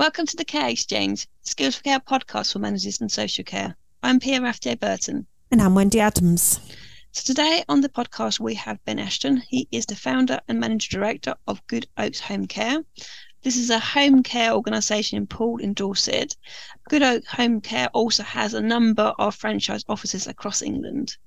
[0.00, 3.76] Welcome to the Care Exchange, Skills for Care podcast for managers in social care.
[4.02, 5.26] I'm Pia Rathje-Burton.
[5.50, 6.58] And I'm Wendy Adams.
[7.12, 9.42] So today on the podcast, we have Ben Ashton.
[9.46, 12.82] He is the founder and managing director of Good Oaks Home Care.
[13.42, 16.34] This is a home care organisation in Poole in Dorset.
[16.88, 21.18] Good Oak Home Care also has a number of franchise offices across England.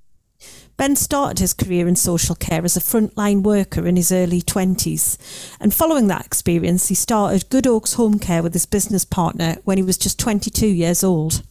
[0.76, 5.56] Ben started his career in social care as a frontline worker in his early 20s.
[5.60, 9.78] And following that experience, he started Good Oaks Home Care with his business partner when
[9.78, 11.42] he was just 22 years old.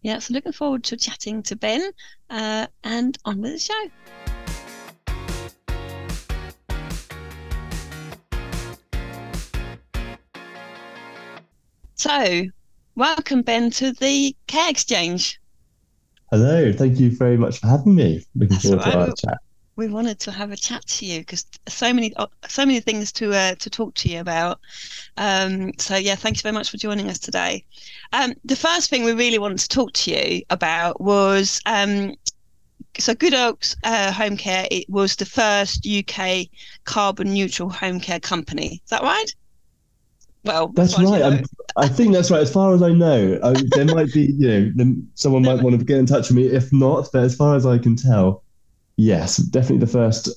[0.00, 1.90] Yeah, so looking forward to chatting to Ben
[2.30, 3.90] uh, and on with the show.
[11.94, 12.44] So,
[12.96, 15.40] welcome, Ben, to the Care Exchange.
[16.34, 18.20] Hello, thank you very much for having me.
[18.34, 19.38] Looking That's forward to our chat.
[19.76, 23.12] We wanted to have a chat to you because so many, uh, so many things
[23.12, 24.58] to uh, to talk to you about.
[25.16, 27.64] Um, so yeah, thank you very much for joining us today.
[28.12, 32.16] Um, the first thing we really wanted to talk to you about was um,
[32.98, 34.66] so Good Oaks uh, Home Care.
[34.72, 36.48] It was the first UK
[36.82, 38.82] carbon neutral home care company.
[38.84, 39.32] Is that right?
[40.44, 41.20] Well, That's you right.
[41.20, 41.42] know.
[41.76, 42.40] I think that's right.
[42.42, 45.84] As far as I know, I, there might be, you know, someone might want to
[45.84, 46.46] get in touch with me.
[46.46, 48.44] If not, but as far as I can tell,
[48.96, 50.28] yes, definitely the first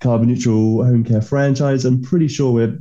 [0.00, 1.84] carbon neutral home care franchise.
[1.84, 2.78] I'm pretty sure we're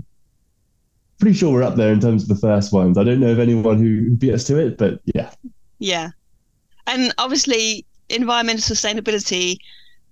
[1.19, 2.97] pretty sure we're up there in terms of the first ones.
[2.97, 5.31] I don't know of anyone who who beat us to it, but yeah,
[5.79, 6.09] Yeah.
[6.87, 9.57] And obviously, environmental sustainability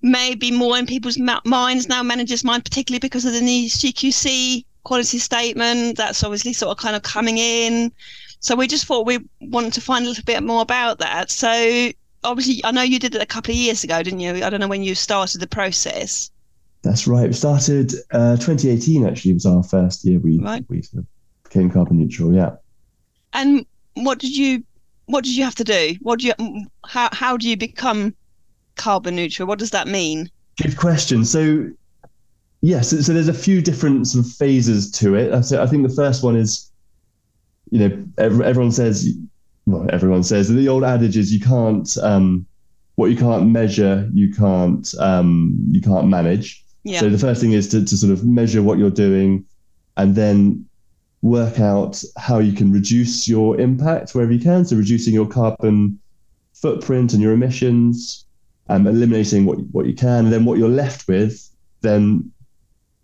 [0.01, 4.65] may be more in people's minds now, managers' mind, particularly because of the new CQC
[4.85, 5.97] quality statement.
[5.97, 7.91] That's obviously sort of kind of coming in.
[8.39, 11.29] So we just thought we wanted to find a little bit more about that.
[11.31, 11.89] So
[12.23, 14.43] obviously, I know you did it a couple of years ago, didn't you?
[14.45, 16.31] I don't know when you started the process.
[16.83, 17.27] that's right.
[17.27, 19.05] We started uh, 2018.
[19.05, 20.63] Actually, was our first year we Right.
[20.69, 21.07] we sort of
[21.43, 22.33] became carbon neutral.
[22.33, 22.55] Yeah.
[23.33, 23.65] And
[23.95, 24.63] what did you
[25.07, 25.95] what did you have to do?
[26.01, 28.13] What do you how how do you become
[28.75, 29.47] carbon neutral?
[29.47, 30.29] What does that mean?
[30.61, 31.25] Good question.
[31.25, 31.69] So,
[32.65, 35.31] yes, so, so there's a few different sort of phases to it.
[35.31, 36.71] I, so I think the first one is,
[37.69, 39.15] you know, everyone says,
[39.67, 42.45] well, everyone says the old adage is you can't, um,
[42.95, 46.63] what you can't measure, you can't, um, you can't manage.
[46.83, 47.01] Yeah.
[47.01, 49.45] So the first thing is to, to sort of measure what you're doing,
[49.97, 50.65] and then
[51.21, 54.65] work out how you can reduce your impact wherever you can.
[54.65, 55.99] So reducing your carbon
[56.53, 58.25] footprint and your emissions,
[58.69, 61.49] um, eliminating what what you can, and then what you're left with,
[61.81, 62.31] then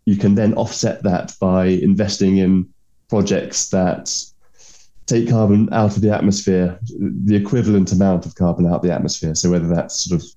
[0.06, 2.68] you can then offset that by investing in
[3.10, 4.14] projects that
[5.06, 9.36] take carbon out of the atmosphere, the equivalent amount of carbon out of the atmosphere.
[9.36, 10.28] So whether that's sort of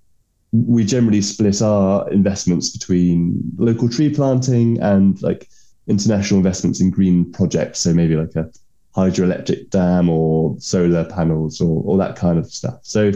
[0.53, 5.49] we generally split our investments between local tree planting and like
[5.89, 7.81] international investments in green projects.
[7.81, 8.51] So maybe like a
[8.97, 12.79] hydroelectric dam or solar panels or, all that kind of stuff.
[12.83, 13.13] So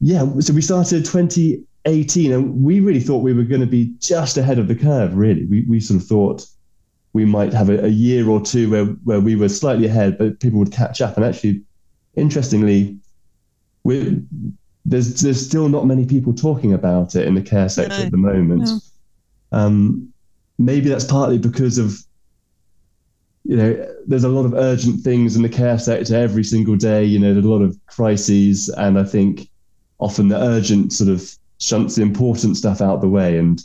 [0.00, 1.04] yeah, so we started
[1.84, 5.14] 2018 and we really thought we were going to be just ahead of the curve,
[5.16, 5.46] really.
[5.46, 6.46] We, we sort of thought
[7.12, 10.40] we might have a, a year or two where, where we were slightly ahead, but
[10.40, 11.16] people would catch up.
[11.16, 11.62] And actually,
[12.14, 12.98] interestingly,
[13.84, 14.22] we
[14.84, 18.04] there's there's still not many people talking about it in the care sector No.
[18.04, 18.62] at the moment.
[18.62, 18.78] No.
[19.52, 20.12] Um,
[20.58, 21.98] maybe that's partly because of
[23.44, 27.04] you know there's a lot of urgent things in the care sector every single day.
[27.04, 29.48] You know, there's a lot of crises, and I think
[29.98, 33.62] often the urgent sort of shunts the important stuff out the way, and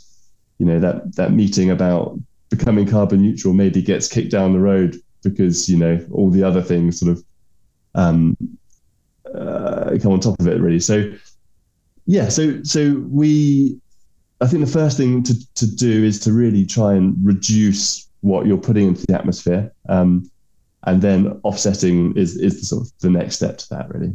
[0.58, 2.18] you know that that meeting about
[2.50, 6.62] becoming carbon neutral maybe gets kicked down the road because you know all the other
[6.62, 7.24] things sort of
[7.94, 8.36] um,
[9.34, 10.80] uh, come on top of it really.
[10.80, 11.12] So
[12.06, 13.80] yeah, so so we,
[14.40, 18.46] I think the first thing to to do is to really try and reduce what
[18.46, 20.30] you're putting into the atmosphere, um,
[20.84, 24.12] and then offsetting is is the sort of the next step to that really.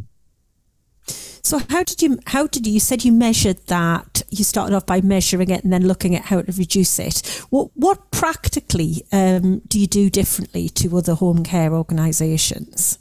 [1.44, 4.86] So how did you how did you, you said you measured that you started off
[4.86, 7.26] by measuring it and then looking at how to reduce it.
[7.50, 13.00] What what practically um, do you do differently to other home care organisations?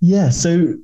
[0.00, 0.74] Yeah, so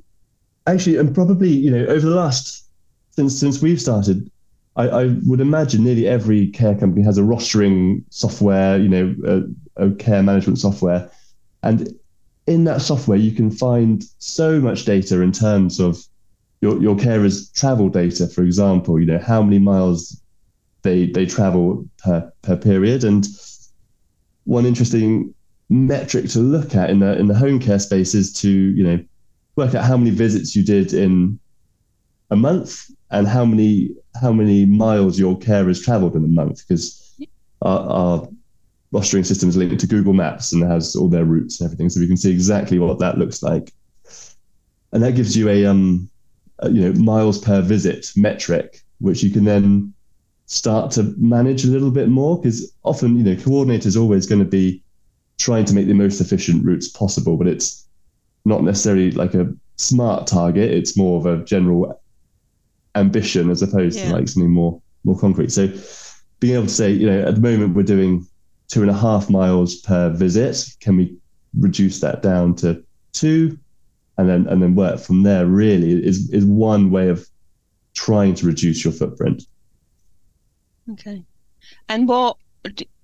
[0.65, 2.65] actually, and probably you know over the last
[3.11, 4.29] since since we've started,
[4.75, 9.85] I, I would imagine nearly every care company has a rostering software, you know, a,
[9.87, 11.09] a care management software,
[11.63, 11.93] and
[12.45, 16.03] in that software you can find so much data in terms of
[16.61, 18.99] your your carers' travel data, for example.
[18.99, 20.21] You know how many miles
[20.81, 23.27] they they travel per per period, and
[24.45, 25.33] one interesting
[25.69, 29.03] metric to look at in the in the home care space is to you know
[29.55, 31.39] work out how many visits you did in
[32.31, 33.89] a month and how many
[34.21, 37.03] how many miles your carers traveled in a month because
[37.61, 38.27] our, our
[38.93, 41.99] rostering system is linked to Google Maps and has all their routes and everything, so
[41.99, 43.73] we can see exactly what that looks like.
[44.93, 46.09] And that gives you a um,
[46.59, 49.93] a, you know miles per visit metric, which you can then
[50.45, 54.39] start to manage a little bit more because often you know coordinator is always going
[54.39, 54.81] to be
[55.37, 57.87] trying to make the most efficient routes possible, but it's
[58.45, 60.71] not necessarily like a smart target.
[60.71, 62.01] It's more of a general
[62.95, 64.09] ambition as opposed yeah.
[64.09, 65.51] to like something more more concrete.
[65.51, 65.71] So
[66.39, 68.27] being able to say, you know, at the moment we're doing
[68.67, 70.65] two and a half miles per visit.
[70.79, 71.17] Can we
[71.57, 72.83] reduce that down to
[73.13, 73.57] two?
[74.17, 77.27] And then and then work from there really is is one way of
[77.93, 79.43] trying to reduce your footprint.
[80.91, 81.23] Okay.
[81.89, 82.37] And what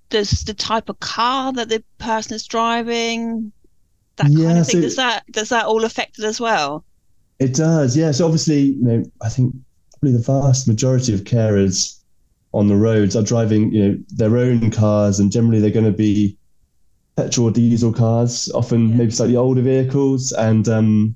[0.10, 3.52] does the type of car that the person is driving,
[4.16, 6.86] that yeah, kind of thing, so does that does that all affect it as well?
[7.40, 8.06] It does, yes.
[8.06, 8.12] Yeah.
[8.12, 9.56] So obviously, you know, I think
[10.00, 12.00] probably the vast majority of carers
[12.54, 15.92] on the roads are driving, you know, their own cars, and generally they're going to
[15.92, 16.38] be
[17.16, 18.96] petrol or diesel cars, often yeah.
[18.96, 21.16] maybe slightly older vehicles, and um,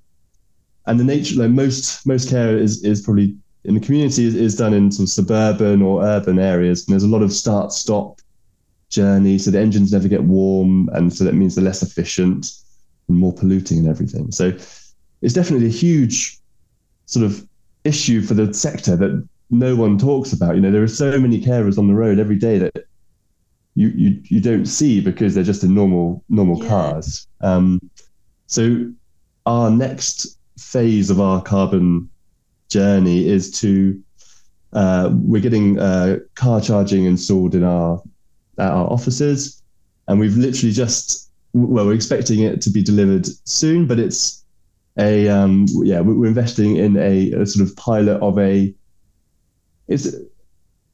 [0.86, 4.56] and the nature, like most most care is is probably in the community is, is
[4.56, 8.22] done in sort of suburban or urban areas, and there's a lot of start stop
[8.90, 12.52] journey, so the engines never get warm, and so that means they're less efficient
[13.08, 14.32] and more polluting and everything.
[14.32, 14.54] So
[15.22, 16.40] it's definitely a huge
[17.06, 17.46] sort of
[17.84, 20.56] issue for the sector that no one talks about.
[20.56, 22.87] You know, there are so many carers on the road every day that
[23.78, 26.70] you you you don't see because they're just in normal normal yeah.
[26.70, 27.28] cars.
[27.42, 27.80] Um,
[28.48, 28.92] so
[29.46, 32.10] our next phase of our carbon
[32.70, 34.02] journey is to
[34.74, 38.02] uh, we're getting uh, car charging installed in our
[38.58, 39.62] at our offices,
[40.08, 44.44] and we've literally just well we're expecting it to be delivered soon, but it's
[44.98, 48.74] a um, yeah we're investing in a, a sort of pilot of a
[49.88, 50.08] it's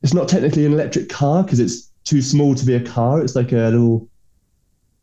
[0.01, 3.22] it's not technically an electric car because it's too small to be a car.
[3.22, 4.10] It's like a little.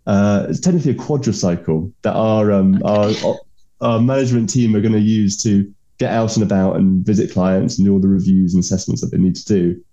[0.07, 3.21] Uh, it's technically a quadricycle that our um, okay.
[3.25, 3.37] our
[3.81, 7.79] our management team are going to use to get out and about and visit clients
[7.79, 9.85] and do all the reviews and assessments that they need to do.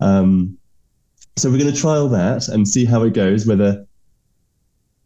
[0.00, 0.56] Um,
[1.36, 3.46] so we're going to trial that and see how it goes.
[3.46, 3.86] Whether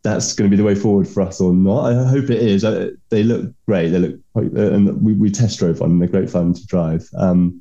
[0.07, 1.93] that's going to be the way forward for us or not.
[1.93, 2.65] I hope it is.
[2.65, 3.89] Uh, they look great.
[3.89, 5.91] They look, uh, and we, we test drove one.
[5.91, 7.09] And they're great fun to drive.
[7.19, 7.61] Um,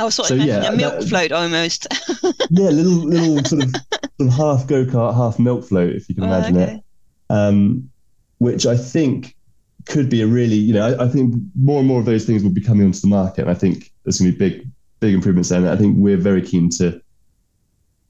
[0.00, 1.86] I was sort so, of yeah, a milk that, float almost.
[2.50, 6.14] yeah, little little sort of sort of half go kart, half milk float, if you
[6.14, 6.74] can oh, imagine okay.
[6.74, 6.82] it.
[7.28, 7.90] Um,
[8.38, 9.36] which I think
[9.84, 12.42] could be a really, you know, I, I, think more and more of those things
[12.42, 14.68] will be coming onto the market, and I think there's going to be big,
[15.00, 15.58] big improvements there.
[15.58, 17.00] And I think we're very keen to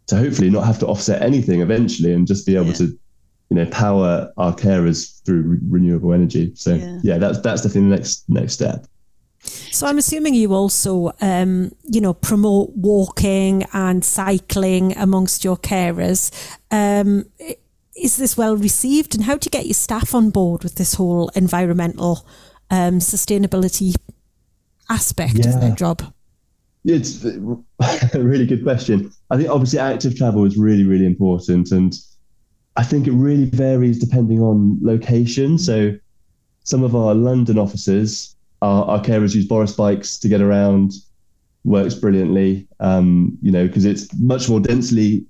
[0.07, 2.73] to hopefully not have to offset anything eventually, and just be able yeah.
[2.75, 6.53] to, you know, power our carers through re- renewable energy.
[6.55, 6.99] So yeah.
[7.03, 8.87] yeah, that's that's definitely the next next step.
[9.43, 16.31] So I'm assuming you also, um, you know, promote walking and cycling amongst your carers.
[16.71, 17.27] Um,
[17.97, 20.95] is this well received, and how do you get your staff on board with this
[20.95, 22.27] whole environmental
[22.71, 23.95] um, sustainability
[24.89, 25.55] aspect yeah.
[25.55, 26.03] of their job?
[26.85, 27.25] It's
[28.15, 29.13] a really good question.
[29.31, 31.95] I think obviously active travel is really, really important, and
[32.77, 35.59] I think it really varies depending on location.
[35.59, 35.97] So
[36.65, 40.93] some of our London offices our, our carers use Boris bikes to get around.
[41.65, 45.27] Works brilliantly, um, you know, because it's much more densely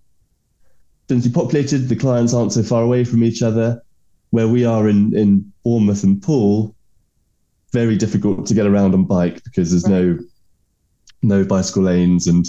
[1.09, 1.89] densely populated.
[1.89, 3.83] The clients aren't so far away from each other.
[4.31, 6.75] Where we are in in Bournemouth and Poole,
[7.73, 10.19] very difficult to get around on bike because there's right.
[11.23, 12.47] no no bicycle lanes and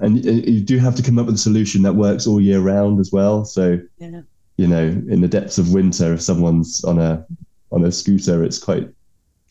[0.00, 3.00] and you do have to come up with a solution that works all year round
[3.00, 3.44] as well.
[3.44, 4.20] So, yeah.
[4.56, 7.26] you know, in the depths of winter, if someone's on a
[7.72, 8.88] on a scooter, it's quite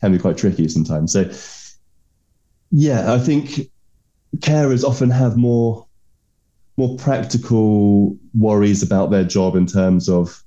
[0.02, 1.12] can be quite tricky sometimes.
[1.14, 1.30] So,
[2.72, 3.70] yeah, I think
[4.38, 5.86] carers often have more
[6.78, 10.44] more practical worries about their job in terms of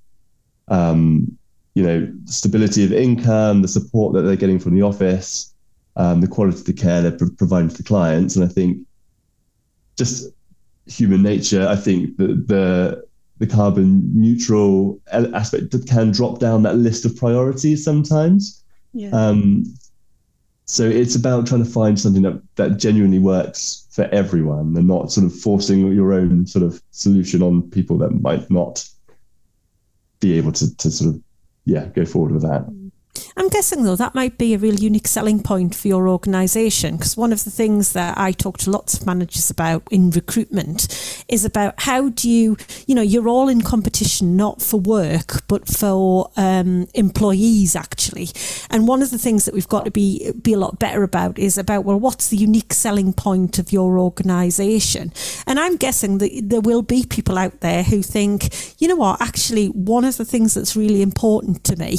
[0.68, 1.36] um,
[1.74, 5.52] you know stability of income, the support that they're getting from the office,
[5.96, 8.78] um, the quality of the care they're pro- providing to the clients, and I think
[9.96, 10.32] just
[10.86, 11.66] human nature.
[11.66, 13.04] I think that the
[13.38, 18.59] the carbon neutral aspect can drop down that list of priorities sometimes.
[18.92, 19.10] Yeah.
[19.10, 19.64] Um,
[20.64, 25.10] so it's about trying to find something that, that genuinely works for everyone and not
[25.10, 28.88] sort of forcing your own sort of solution on people that might not
[30.20, 31.20] be able to, to sort of,
[31.64, 32.66] yeah, go forward with that.
[33.36, 37.16] I'm guessing, though, that might be a real unique selling point for your organisation because
[37.16, 41.44] one of the things that I talk to lots of managers about in recruitment is
[41.44, 46.30] about how do you, you know, you're all in competition not for work but for
[46.36, 48.28] um, employees actually.
[48.70, 51.38] And one of the things that we've got to be be a lot better about
[51.38, 55.12] is about well, what's the unique selling point of your organisation?
[55.46, 59.20] And I'm guessing that there will be people out there who think, you know what,
[59.20, 61.98] actually, one of the things that's really important to me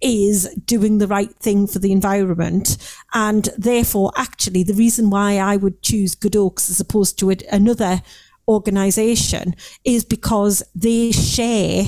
[0.00, 2.76] is doing the right thing for the environment.
[3.14, 8.02] And therefore, actually, the reason why I would choose Good Oaks as opposed to another
[8.46, 11.84] organization is because they share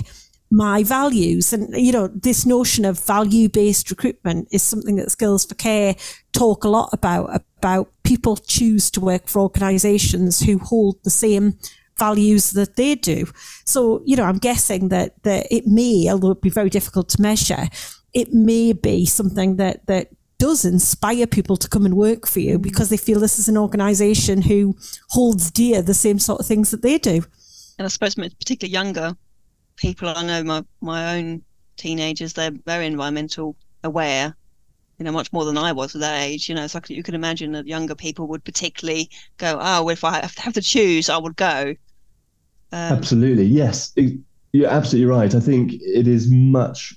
[0.51, 1.53] my values.
[1.53, 5.95] And, you know, this notion of value based recruitment is something that Skills for Care
[6.33, 11.57] talk a lot about, about people choose to work for organizations who hold the same
[11.97, 13.27] values that they do.
[13.65, 17.23] So, you know, I'm guessing that, that it may, although it'd be very difficult to
[17.23, 17.69] measure,
[18.13, 20.09] it may be something that that
[20.41, 23.59] does inspire people to come and work for you because they feel this is an
[23.59, 24.75] organization who
[25.11, 27.23] holds dear the same sort of things that they do.
[27.79, 29.15] And I suppose particularly younger
[29.77, 31.43] people, I know my, my own
[31.77, 34.35] teenagers, they're very environmental aware,
[34.99, 36.49] you know, much more than I was at that age.
[36.49, 39.91] You know, it's like you can imagine that younger people would particularly go, oh, well,
[39.91, 41.75] if I have to choose, I would go.
[42.73, 43.45] Um, absolutely.
[43.45, 43.95] Yes.
[44.53, 45.35] You're absolutely right.
[45.35, 46.95] I think it is much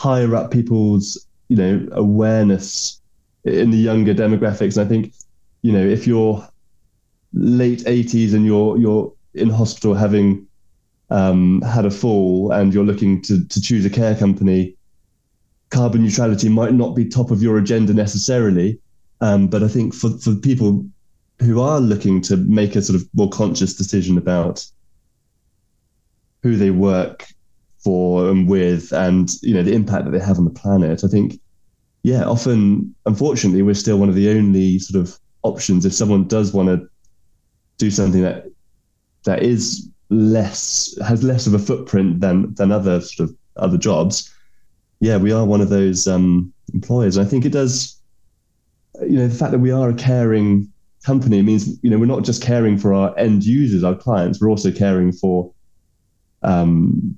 [0.00, 3.02] higher up people's you know awareness
[3.44, 4.78] in the younger demographics.
[4.78, 5.12] And I think
[5.60, 6.46] you know if you're
[7.34, 10.46] late 80s and you're you're in hospital having
[11.10, 14.74] um, had a fall and you're looking to to choose a care company,
[15.68, 18.80] carbon neutrality might not be top of your agenda necessarily.
[19.20, 20.86] Um, but I think for for people
[21.40, 24.64] who are looking to make a sort of more conscious decision about
[26.42, 27.26] who they work
[27.82, 31.08] for and with and you know the impact that they have on the planet i
[31.08, 31.40] think
[32.02, 35.84] yeah often unfortunately we're still one of the only sort of options.
[35.84, 36.88] If someone does want to
[37.78, 38.46] do something that
[39.24, 44.32] that is less has less of a footprint than than other sort of other jobs
[44.98, 47.16] yeah we are one of those um, employers.
[47.16, 48.00] I think it does
[49.02, 50.70] you know the fact that we are a caring
[51.04, 54.50] company means you know we're not just caring for our end users our clients we're
[54.50, 55.50] also caring for
[56.42, 57.16] um,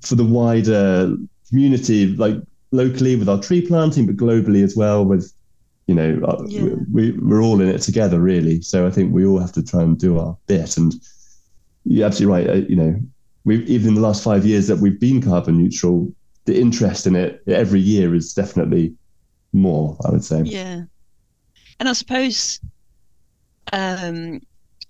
[0.00, 1.16] for the wider
[1.48, 2.36] community, like
[2.70, 5.32] locally with our tree planting, but globally as well with,
[5.86, 6.74] you know, uh, yeah.
[6.92, 8.60] we, we're all in it together really.
[8.60, 10.76] So I think we all have to try and do our bit.
[10.76, 10.94] And
[11.84, 12.50] you're absolutely right.
[12.50, 13.00] Uh, you know,
[13.44, 16.12] we even in the last five years that we've been carbon neutral,
[16.44, 18.94] the interest in it every year is definitely
[19.52, 20.42] more, I would say.
[20.42, 20.82] Yeah.
[21.80, 22.60] And I suppose
[23.72, 24.40] um,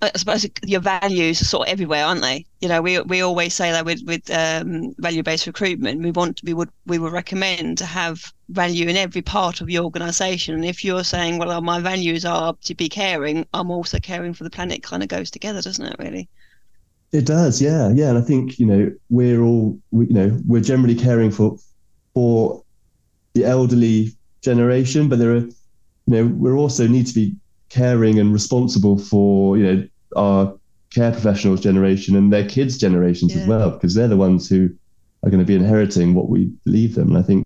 [0.00, 2.47] I suppose your values are sort of everywhere, aren't they?
[2.61, 6.40] You know, we we always say that with with um, value based recruitment, we want
[6.45, 10.55] we would we would recommend to have value in every part of your organisation.
[10.55, 14.45] And if you're saying, well, my values are to be caring, I'm also caring for
[14.45, 14.85] the planet.
[14.85, 15.97] Kind of goes together, doesn't it?
[15.99, 16.28] Really.
[17.11, 18.11] It does, yeah, yeah.
[18.11, 21.59] And I think you know we're all we, you know we're generally caring for
[22.14, 22.62] for
[23.35, 24.12] the elderly
[24.43, 25.52] generation, but there are you
[26.07, 27.35] know we also need to be
[27.68, 30.58] caring and responsible for you know our
[30.90, 33.42] care professionals generation and their kids generations yeah.
[33.42, 34.70] as well because they're the ones who
[35.22, 37.08] are going to be inheriting what we leave them.
[37.08, 37.44] And i think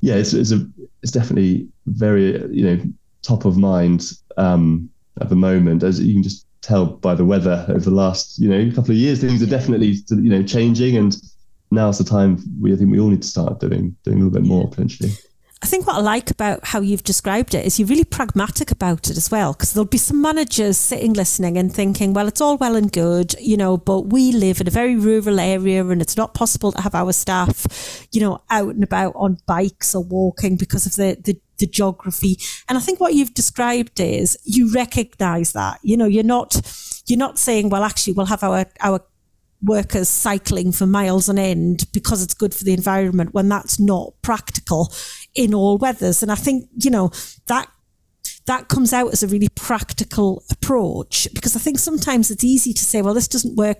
[0.00, 0.66] yeah it's, it's a
[1.02, 2.82] it's definitely very you know
[3.22, 4.88] top of mind um,
[5.20, 8.48] at the moment as you can just tell by the weather over the last you
[8.48, 11.16] know couple of years things are definitely you know changing and
[11.70, 14.40] now's the time we I think we all need to start doing doing a little
[14.40, 15.10] bit more potentially
[15.62, 19.08] I think what I like about how you've described it is you're really pragmatic about
[19.08, 22.58] it as well, because there'll be some managers sitting listening and thinking, well, it's all
[22.58, 26.16] well and good, you know, but we live in a very rural area and it's
[26.16, 30.56] not possible to have our staff, you know, out and about on bikes or walking
[30.56, 32.36] because of the, the, the geography.
[32.68, 36.60] And I think what you've described is you recognize that, you know, you're not,
[37.06, 39.00] you're not saying, well, actually, we'll have our, our
[39.62, 44.12] workers cycling for miles on end because it's good for the environment when that's not
[44.20, 44.92] practical
[45.36, 46.22] in all weathers.
[46.22, 47.10] And I think, you know,
[47.46, 47.68] that
[48.46, 52.84] that comes out as a really practical approach because I think sometimes it's easy to
[52.84, 53.78] say, well, this doesn't work.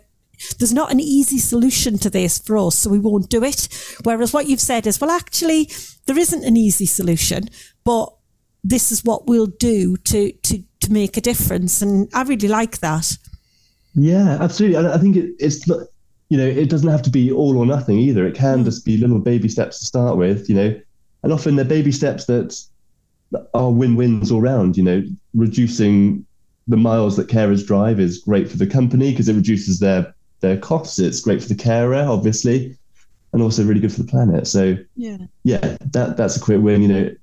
[0.58, 3.68] There's not an easy solution to this for us, so we won't do it.
[4.02, 5.70] Whereas what you've said is, well, actually,
[6.06, 7.48] there isn't an easy solution,
[7.84, 8.12] but
[8.62, 11.80] this is what we'll do to to to make a difference.
[11.80, 13.16] And I really like that.
[13.94, 14.76] Yeah, absolutely.
[14.76, 15.86] I, I think it, it's not,
[16.28, 18.26] you know, it doesn't have to be all or nothing either.
[18.26, 18.64] It can mm.
[18.64, 20.80] just be little baby steps to start with, you know,
[21.26, 22.56] and often they're baby steps that
[23.52, 24.76] are win-wins all round.
[24.76, 25.02] You know,
[25.34, 26.24] reducing
[26.68, 30.56] the miles that carers drive is great for the company because it reduces their their
[30.56, 31.00] costs.
[31.00, 32.78] It's great for the carer, obviously,
[33.32, 34.46] and also really good for the planet.
[34.46, 36.82] So yeah, yeah, that that's a quick win.
[36.82, 37.14] You know,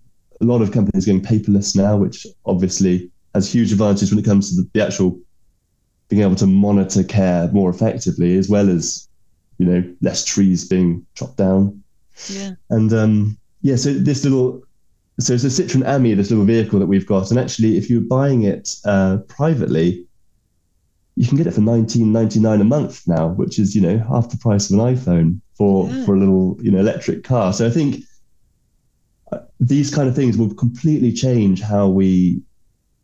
[0.42, 4.26] a lot of companies are going paperless now, which obviously has huge advantages when it
[4.26, 5.18] comes to the, the actual
[6.10, 9.08] being able to monitor care more effectively, as well as
[9.60, 11.82] you know less trees being chopped down.
[12.28, 12.52] Yeah.
[12.70, 14.62] And um, yeah, so this little,
[15.20, 18.02] so it's a Citroen Ami, this little vehicle that we've got, and actually, if you're
[18.02, 20.06] buying it uh, privately,
[21.16, 23.98] you can get it for nineteen ninety nine a month now, which is you know
[24.10, 26.06] half the price of an iPhone for Yeah.
[26.06, 27.54] for a little you know electric car.
[27.54, 28.04] So I think
[29.32, 32.42] uh, these kind of things will completely change how we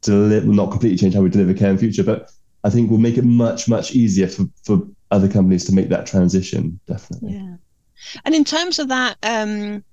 [0.02, 0.46] deliver.
[0.48, 2.32] Well, not completely change how we deliver care in the future, but
[2.64, 6.06] I think will make it much much easier for for other companies to make that
[6.06, 6.80] transition.
[6.88, 7.34] Definitely.
[7.34, 7.56] Yeah.
[8.26, 9.84] And in terms of that, um,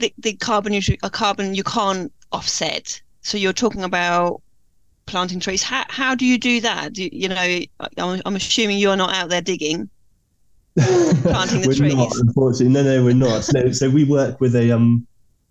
[0.00, 3.00] the the carbon neutral, a carbon you can't offset.
[3.22, 4.40] So you're talking about
[5.06, 5.62] planting trees.
[5.62, 6.92] How how do you do that?
[6.94, 7.60] Do, you- you know,
[7.98, 9.88] I'm, I'm assuming you're not out there digging.
[10.76, 11.94] Planting the we're trees.
[11.94, 12.68] not, unfortunately.
[12.72, 13.44] No, no, we're not.
[13.52, 15.06] No, so we work with a um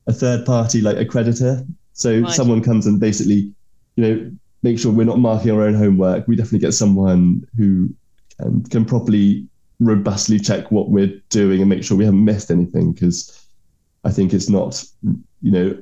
[0.08, 1.66] a third party like accreditor.
[1.94, 2.32] So Right.
[2.32, 3.54] someone comes and basically,
[3.96, 4.32] you know,
[4.64, 6.28] make sure we're not marking our own homework.
[6.28, 7.90] We definitely get someone who
[8.40, 9.48] can, can properly,
[9.80, 12.94] robustly check what we're doing and make sure we haven't missed anything.
[12.94, 13.39] Because
[14.04, 14.84] I think it's not,
[15.42, 15.78] you know,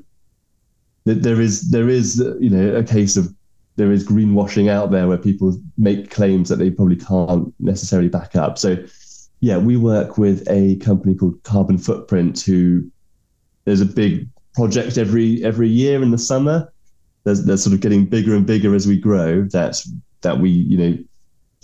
[1.06, 3.34] there is there is you know a case of
[3.78, 8.36] there is greenwashing out there where people make claims that they probably can't necessarily back
[8.36, 8.58] up.
[8.58, 8.78] So
[9.40, 12.90] yeah, we work with a company called Carbon Footprint who
[13.66, 16.72] there's a big project every every year in the summer.
[17.24, 19.44] There's they're sort of getting bigger and bigger as we grow.
[19.44, 19.82] That
[20.22, 20.98] that we you know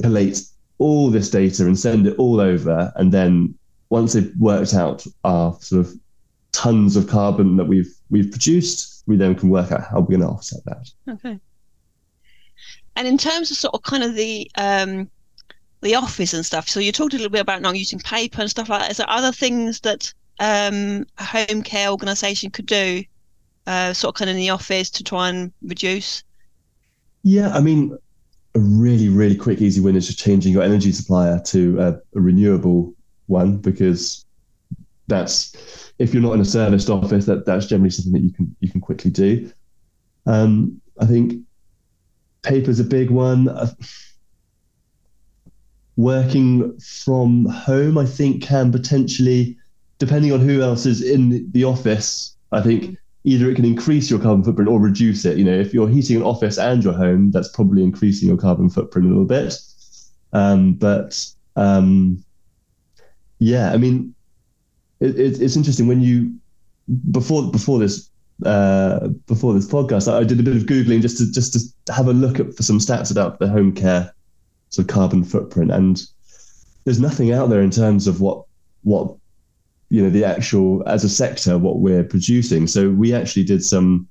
[0.01, 0.41] collate
[0.77, 3.55] all this data and send it all over, and then
[3.89, 5.93] once they've worked out our sort of
[6.53, 10.21] tons of carbon that we've we've produced, we then can work out how we're going
[10.21, 10.89] to offset that.
[11.09, 11.39] Okay.
[12.95, 15.09] And in terms of sort of kind of the um,
[15.81, 18.49] the office and stuff, so you talked a little bit about not using paper and
[18.49, 18.91] stuff like that.
[18.91, 23.03] Is there other things that um, a home care organisation could do,
[23.67, 26.23] uh, sort of kind of in the office to try and reduce?
[27.23, 27.97] Yeah, I mean,
[28.55, 32.21] a really, really quick, easy win is just changing your energy supplier to a, a
[32.21, 32.93] renewable
[33.27, 34.25] one because
[35.07, 38.55] that's if you're not in a serviced office, that that's generally something that you can
[38.59, 39.51] you can quickly do.
[40.25, 41.43] Um, I think
[42.43, 43.49] paper's a big one.
[43.49, 43.71] Uh,
[45.95, 49.57] working from home, I think, can potentially,
[49.99, 54.19] depending on who else is in the, office, I think either it can increase your
[54.19, 55.37] carbon footprint or reduce it.
[55.37, 58.69] You know, if you're heating an office and your home, that's probably increasing your carbon
[58.69, 59.55] footprint a little bit.
[60.33, 62.23] Um, but um,
[63.39, 64.12] yeah, I mean,
[65.03, 66.33] it, it, it's interesting when you
[67.11, 68.09] before before this
[68.45, 72.07] uh, before this podcast, I did a bit of googling just to just to have
[72.07, 74.13] a look at for some stats about the home care
[74.69, 76.01] sort of carbon footprint, and
[76.85, 78.45] there's nothing out there in terms of what
[78.83, 79.15] what
[79.89, 82.65] you know the actual as a sector what we're producing.
[82.67, 84.07] So we actually did some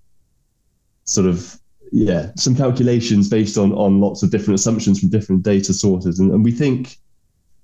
[1.05, 1.59] sort of
[1.90, 6.31] yeah some calculations based on on lots of different assumptions from different data sources, and,
[6.31, 6.98] and we think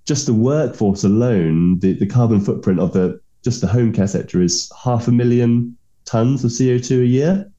[0.08, 4.40] just the workforce alone, the, the carbon footprint of the just the home care sector
[4.40, 7.52] is half a million tons of CO2 a year.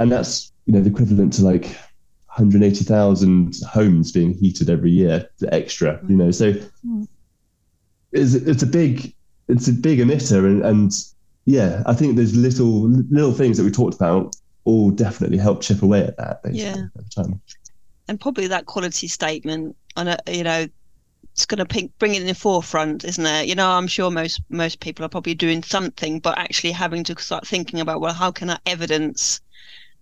[0.00, 1.66] And that's, you know, the equivalent to like
[2.26, 6.32] 180,000 homes being heated every year the extra, you know.
[6.32, 6.54] So
[8.10, 9.14] it's, it's a big,
[9.46, 10.44] it's a big emitter.
[10.46, 10.92] And, and
[11.44, 15.82] yeah, I think there's little, little things that we talked about all definitely help chip
[15.82, 17.02] away at that basically Yeah.
[17.14, 17.40] time.
[18.08, 20.66] And probably that quality statement, on a, you know,
[21.40, 23.46] it's going to bring it in the forefront, isn't it?
[23.48, 27.18] You know, I'm sure most most people are probably doing something, but actually having to
[27.18, 29.40] start thinking about, well, how can I evidence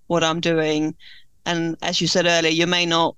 [0.08, 0.96] what I'm doing?
[1.46, 3.14] And as you said earlier, you may not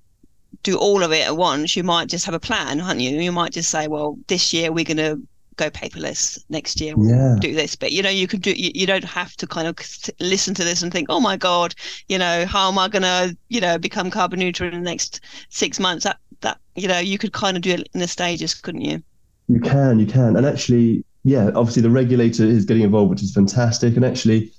[0.63, 1.77] do all of it at once.
[1.77, 3.19] You might just have a plan, aren't you?
[3.19, 5.21] You might just say, well, this year we're going to
[5.57, 6.39] go paperless.
[6.51, 7.37] Next year we'll Yeah.
[7.41, 7.75] do this.
[7.75, 8.53] But you know, you can do.
[8.53, 9.77] You, you don't have to kind of
[10.21, 11.75] listen to this and think, oh my god,
[12.09, 15.21] you know, how am I going to, you know, become carbon neutral in the next
[15.49, 16.05] six months?
[16.05, 19.03] That that you know, you could kind of do it in the stages, couldn't you?
[19.49, 20.37] You can, you can.
[20.37, 23.97] And actually, yeah, obviously the regulator is getting involved, which is fantastic.
[23.97, 24.53] And actually,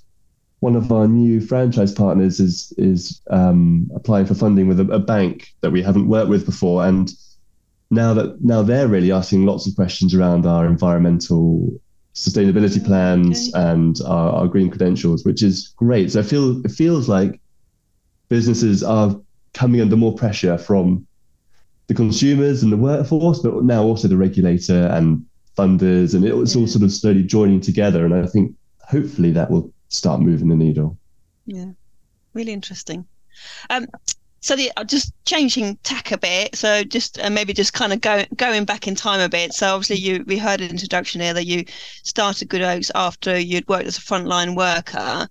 [0.60, 4.98] one of our new franchise partners is is um, applying for funding with a, a
[4.98, 6.86] bank that we haven't worked with before.
[6.86, 7.10] And
[7.90, 11.68] now that now they're really asking lots of questions around our environmental
[12.14, 13.70] sustainability plans Okay.
[13.70, 16.12] and our, our green credentials, which is great.
[16.12, 17.40] So I feel it feels like
[18.28, 19.18] businesses are
[19.54, 21.06] coming under more pressure from
[21.88, 25.24] the consumers and the workforce, but now also the regulator and
[25.56, 28.04] funders, and it's all sort of slowly joining together.
[28.04, 28.54] And I think
[28.88, 30.96] hopefully that will start moving the needle.
[31.46, 31.72] Yeah,
[32.34, 33.06] really interesting.
[33.70, 33.86] Um,
[34.40, 36.56] so the, uh, just changing tack a bit.
[36.56, 39.52] So just uh, maybe just kind of go, going back in time a bit.
[39.52, 41.64] So obviously you we heard an introduction here that you
[42.02, 45.28] started Good Oaks after you'd worked as a frontline worker.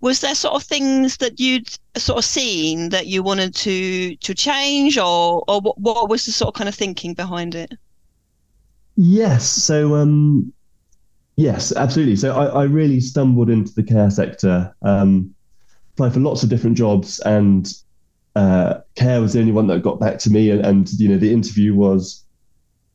[0.00, 4.34] Was there sort of things that you'd sort of seen that you wanted to to
[4.34, 7.72] change, or or what, what was the sort of kind of thinking behind it?
[8.96, 9.46] Yes.
[9.46, 10.52] So um,
[11.36, 12.16] yes, absolutely.
[12.16, 14.74] So I, I really stumbled into the care sector.
[14.82, 15.34] Um,
[15.94, 17.70] applied for lots of different jobs and
[18.36, 21.16] uh, Care was the only one that got back to me, and, and, you know
[21.18, 22.24] the interview was,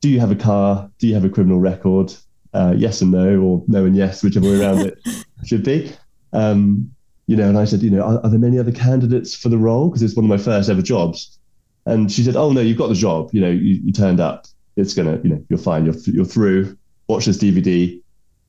[0.00, 0.90] "Do you have a car?
[0.98, 2.14] Do you have a criminal record?
[2.54, 4.98] Uh, yes and no, or no and yes, whichever way around it
[5.44, 5.92] should be."
[6.32, 6.90] Um,
[7.26, 9.58] you know, and I said, you know, are, are there many other candidates for the
[9.58, 9.88] role?
[9.88, 11.38] Because it's one of my first ever jobs.
[11.86, 13.30] And she said, "Oh no, you've got the job.
[13.32, 14.46] You know, you, you turned up.
[14.76, 15.86] It's gonna, you know, you're fine.
[15.86, 16.76] You're you're through.
[17.08, 18.00] Watch this DVD,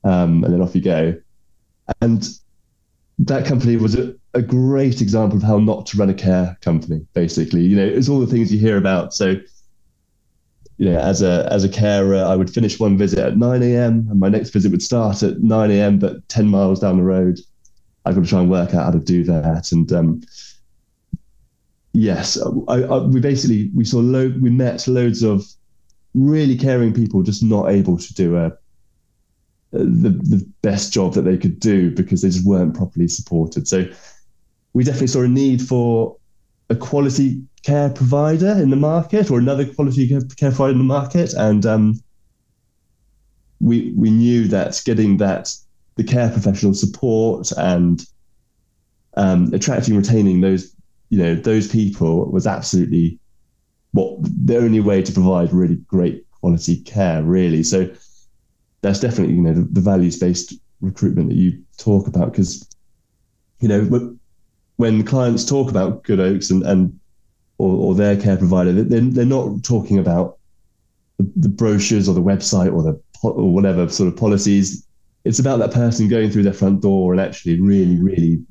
[0.02, 1.16] um, and then off you go."
[2.00, 2.28] And
[3.20, 7.06] that company was a, a, great example of how not to run a care company.
[7.14, 9.14] Basically, you know, it's all the things you hear about.
[9.14, 9.36] So,
[10.76, 14.06] you know, as a as a carer, I would finish one visit at 9 a.m.
[14.10, 15.98] and my next visit would start at 9 a.m.
[15.98, 17.38] but 10 miles down the road.
[18.08, 19.70] I've got to try and work out how to do that.
[19.70, 20.22] And um,
[21.92, 25.44] yes, I, I, we basically we saw we met loads of
[26.14, 28.52] really caring people just not able to do a
[29.72, 33.68] the the best job that they could do because they just weren't properly supported.
[33.68, 33.86] So
[34.72, 36.16] we definitely saw a need for
[36.70, 41.34] a quality care provider in the market or another quality care provider in the market,
[41.34, 42.00] and um,
[43.60, 45.54] we we knew that getting that
[45.98, 48.06] the care professional support and
[49.14, 50.74] um, attracting retaining those
[51.10, 53.18] you know those people was absolutely
[53.92, 57.90] what the only way to provide really great quality care really so
[58.80, 62.66] that's definitely you know the, the values based recruitment that you talk about because
[63.60, 64.16] you know
[64.78, 66.98] when clients talk about Good Oaks and and
[67.58, 70.38] or, or their care provider, they're, they're not talking about
[71.18, 74.86] the, the brochures or the website or the or whatever sort of policies.
[75.24, 78.42] It's about that person going through their front door and actually really, really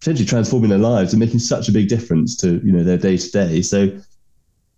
[0.00, 3.16] potentially transforming their lives and making such a big difference to you know their day
[3.16, 3.62] to day.
[3.62, 3.98] So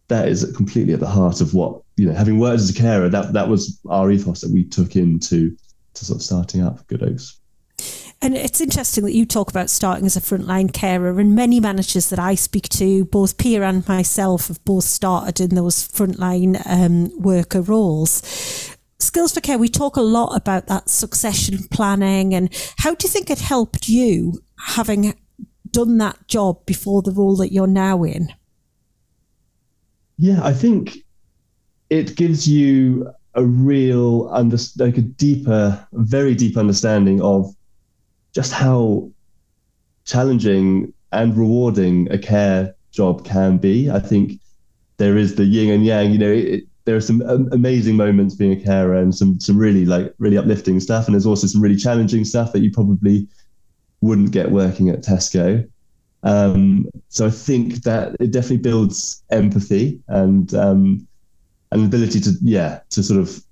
[0.09, 2.15] that is completely at the heart of what you know.
[2.15, 5.57] Having worked as a carer, that that was our ethos that we took into
[5.95, 7.41] to sort of starting up Good Oaks.
[8.23, 12.11] And it's interesting that you talk about starting as a frontline carer, and many managers
[12.11, 17.19] that I speak to, both Pia and myself, have both started in those frontline um,
[17.19, 18.70] worker roles.
[19.01, 23.11] Skills for Care, we talk a lot about that succession planning, and how do you
[23.11, 25.15] think it helped you having
[25.71, 28.29] done that job before the role that you're now in?
[30.19, 30.99] Yeah, I think
[31.89, 37.55] it gives you a real under, like a deeper, very deep understanding of
[38.35, 39.11] just how
[40.05, 43.91] challenging and rewarding a care job can be.
[43.91, 44.41] I think
[44.99, 46.13] there is the yin and yang.
[46.13, 47.21] You know, it, there are some
[47.53, 51.27] amazing moments being a carer and some some really like really uplifting stuff, and there's
[51.27, 53.29] also some really challenging stuff that you probably
[54.01, 55.69] wouldn't get working at Tesco.
[56.23, 61.07] Um, so I think that it definitely builds empathy and um,
[61.73, 63.43] an ability to yeah to sort of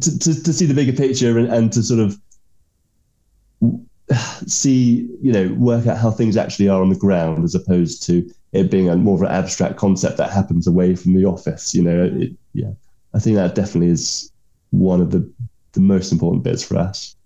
[0.00, 2.18] to, to, to see the bigger picture and, and to sort of
[4.46, 8.28] see you know work out how things actually are on the ground as opposed to
[8.52, 11.82] it being a more of an abstract concept that happens away from the office you
[11.82, 12.72] know it, yeah
[13.14, 14.30] i think that definitely is
[14.70, 15.30] one of the
[15.72, 17.16] the most important bits for us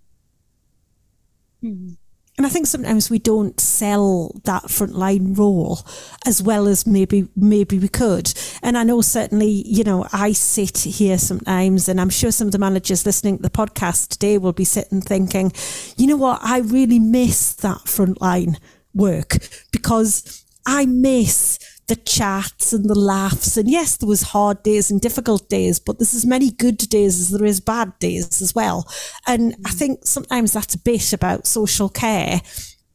[1.63, 1.95] mm.
[2.37, 5.79] And I think sometimes we don't sell that frontline role
[6.23, 8.31] as well as maybe maybe we could.
[8.61, 12.51] And I know certainly, you know, I sit here sometimes and I'm sure some of
[12.51, 15.51] the managers listening to the podcast today will be sitting thinking,
[15.97, 18.59] you know what, I really miss that frontline
[18.93, 19.37] work
[19.71, 23.55] because I miss the chats and the laughs.
[23.55, 27.19] And yes, there was hard days and difficult days, but there's as many good days
[27.19, 28.85] as there is bad days as well.
[29.25, 29.73] And I mm.
[29.73, 32.41] think sometimes that's a bit about social care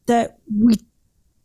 [0.05, 0.75] that we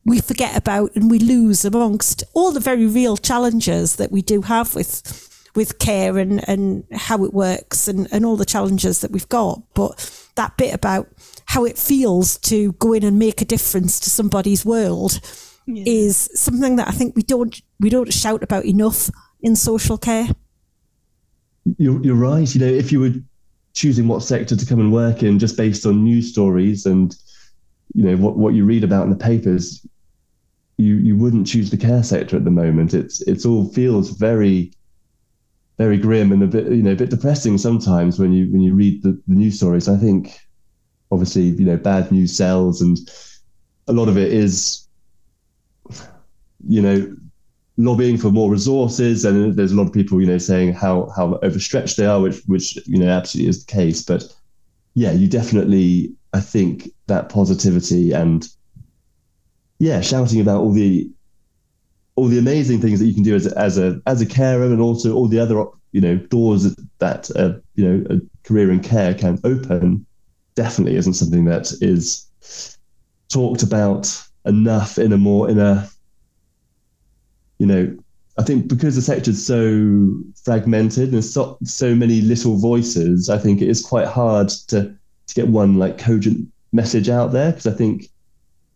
[0.05, 4.41] we forget about and we lose amongst all the very real challenges that we do
[4.41, 9.11] have with with care and, and how it works and, and all the challenges that
[9.11, 9.61] we've got.
[9.75, 11.09] But that bit about
[11.47, 15.21] how it feels to go in and make a difference to somebody's world
[15.69, 15.85] yeah.
[15.87, 19.11] is something that I think we don't we don't shout about enough
[19.43, 20.29] in social care.
[21.77, 22.53] You're, you're right.
[22.55, 23.13] You know, if you were
[23.75, 27.15] choosing what sector to come and work in just based on news stories and
[27.95, 29.87] you know what, what you read about in the papers,
[30.79, 32.95] you you wouldn't choose the care sector at the moment.
[32.95, 34.73] It's it's all feels very
[35.77, 38.75] very grim and a bit you know a bit depressing sometimes when you when you
[38.75, 39.89] read the, the news stories.
[39.89, 40.39] I think
[41.11, 42.99] obviously you know bad news sells and
[43.87, 44.88] a lot of it is
[46.67, 47.17] you know,
[47.77, 51.39] lobbying for more resources, and there's a lot of people, you know, saying how how
[51.43, 54.03] overstretched they are, which which you know absolutely is the case.
[54.03, 54.25] But
[54.95, 58.47] yeah, you definitely, I think that positivity and
[59.79, 61.11] yeah, shouting about all the
[62.17, 64.65] all the amazing things that you can do as a, as a as a carer,
[64.65, 68.81] and also all the other you know doors that uh, you know a career in
[68.81, 70.05] care can open,
[70.57, 72.27] definitely isn't something that is
[73.29, 74.13] talked about
[74.47, 75.89] enough in a more in a
[77.59, 77.97] you know
[78.39, 80.09] I think because the sector is so
[80.45, 84.95] fragmented and so so many little voices, I think it is quite hard to
[85.27, 88.09] to get one like cogent message out there because I think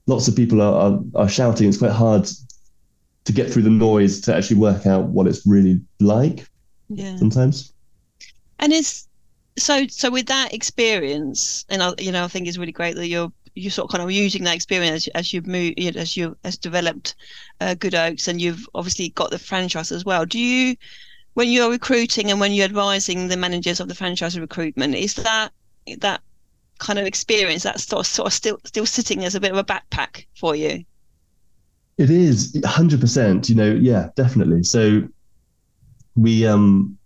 [0.06, 1.68] lots of people are, are, are shouting.
[1.68, 2.28] It's quite hard
[3.24, 6.48] to get through the noise to actually work out what it's really like.
[6.88, 7.16] Yeah.
[7.16, 7.72] Sometimes.
[8.58, 9.06] And is
[9.56, 13.06] so so with that experience, and I, you know, I think it's really great that
[13.06, 16.56] you're you sort of kind of using that experience as you've moved as you as
[16.56, 17.14] developed
[17.60, 20.24] uh, good oaks and you've obviously got the franchise as well.
[20.24, 20.76] Do you
[21.34, 25.50] when you're recruiting and when you're advising the managers of the franchise recruitment is that
[25.98, 26.20] that
[26.78, 29.58] kind of experience that sort of, sort of still still sitting as a bit of
[29.58, 30.84] a backpack for you?
[31.98, 34.62] It is 100% you know yeah definitely.
[34.62, 35.02] So
[36.16, 36.98] we um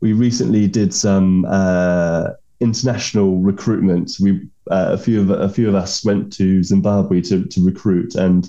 [0.00, 5.74] we recently did some uh international recruitment we uh, a few of a few of
[5.74, 8.48] us went to Zimbabwe to to recruit, and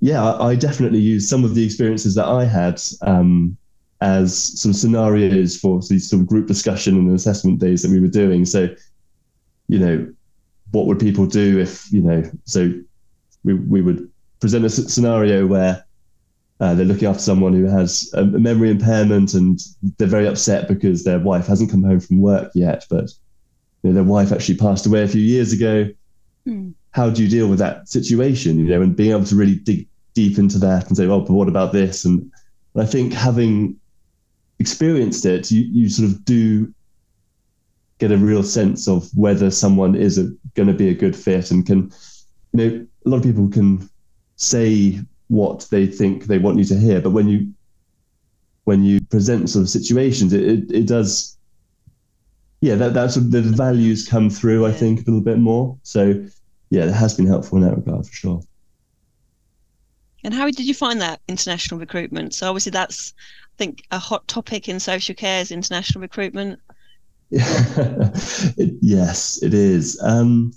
[0.00, 3.56] yeah, I, I definitely used some of the experiences that I had um,
[4.00, 8.06] as of scenarios for these sort of group discussion and assessment days that we were
[8.06, 8.44] doing.
[8.44, 8.68] So,
[9.66, 10.12] you know,
[10.70, 12.22] what would people do if you know?
[12.44, 12.72] So
[13.44, 15.84] we we would present a scenario where
[16.60, 19.60] uh, they're looking after someone who has a memory impairment and
[19.96, 23.10] they're very upset because their wife hasn't come home from work yet, but
[23.82, 25.88] you know, their wife actually passed away a few years ago.
[26.46, 26.74] Mm.
[26.90, 28.58] How do you deal with that situation?
[28.58, 31.34] You know, and being able to really dig deep into that and say, well, but
[31.34, 32.04] what about this?
[32.04, 32.32] And,
[32.74, 33.76] and I think having
[34.58, 36.74] experienced it, you you sort of do
[37.98, 40.18] get a real sense of whether someone is
[40.54, 41.92] going to be a good fit and can,
[42.52, 43.88] you know, a lot of people can
[44.36, 47.52] say what they think they want you to hear, but when you
[48.64, 51.38] when you present sort of situations, it, it, it does
[52.60, 54.66] yeah, that that's the values come through.
[54.66, 55.78] I think a little bit more.
[55.82, 56.26] So
[56.70, 58.42] yeah, it has been helpful in that regard for sure.
[60.24, 62.34] And how did you find that international recruitment?
[62.34, 63.14] So obviously that's
[63.44, 66.58] I think a hot topic in social care is international recruitment.
[67.30, 70.00] it, yes, it is.
[70.02, 70.52] Um,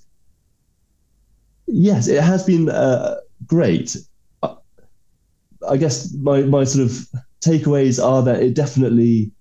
[1.67, 3.95] yes, it has been uh, great.
[5.69, 7.07] I guess my my sort of
[7.41, 9.31] takeaways are that it definitely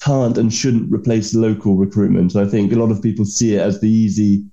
[0.00, 2.34] can't and shouldn't replace local recruitment.
[2.34, 4.44] I think a lot of people see it as the easy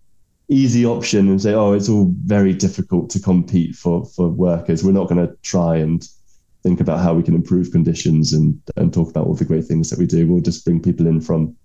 [0.50, 4.84] easy option and say, oh, it's all very difficult to compete for for workers.
[4.84, 6.08] We're not going to try and
[6.64, 9.90] think about how we can improve conditions and and talk about all the great things
[9.90, 10.28] that we do.
[10.28, 11.56] We'll just bring people in from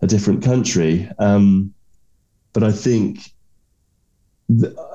[0.00, 1.08] a different country.
[1.18, 1.72] Um,
[2.52, 3.31] but I think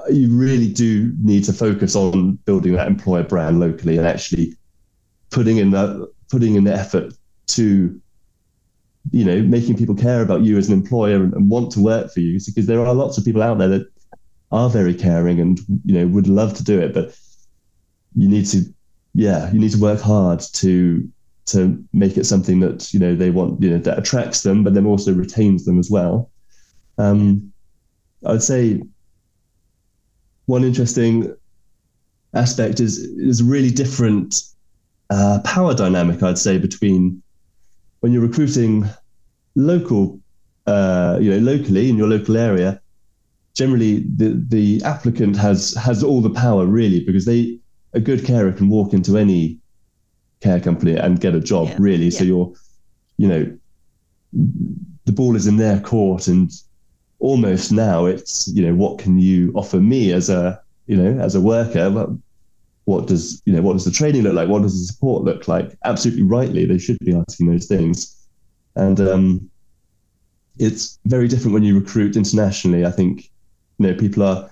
[0.10, 4.56] you really do need to focus on building that employer brand locally and actually
[5.30, 7.14] putting in that putting in the effort
[7.48, 8.00] to
[9.12, 12.12] you know making people care about you as an employer and, and, want to work
[12.12, 12.40] for you.
[12.46, 13.88] Because there are lots of people out there that
[14.52, 17.14] are very caring and you know would love to do it but
[18.16, 18.64] you need to
[19.14, 21.08] yeah you need to work hard to
[21.46, 24.74] to make it something that you know they want you know that attracts them but
[24.74, 26.32] then also retains them as well.
[26.98, 27.52] Um
[28.26, 28.82] i'd say
[30.48, 31.34] one interesting
[32.34, 34.44] aspect is is really different
[35.10, 37.22] uh, power dynamic i'd say between
[38.02, 38.88] when you're recruiting
[39.58, 40.20] local,
[40.68, 42.80] uh, you know, locally in your local area,
[43.56, 47.60] generally the the applicant has has all the power really because they
[47.94, 49.58] a good carer can walk into any
[50.42, 51.76] care company and get a job yeah.
[51.80, 52.06] really.
[52.06, 52.20] Yeah.
[52.20, 52.54] So you're,
[53.18, 53.58] you know,
[55.06, 56.52] the ball is in their court and
[57.20, 61.36] almost now it's you know what can you offer me as a you know as
[61.36, 62.18] a worker?
[62.86, 64.50] What does you know what does the training look like?
[64.50, 65.78] What does the support look like?
[65.84, 68.16] Absolutely rightly they should be asking those things.
[68.76, 69.50] And um,
[70.60, 72.86] it's very different when you recruit internationally.
[72.86, 73.30] I think
[73.80, 74.50] you know people are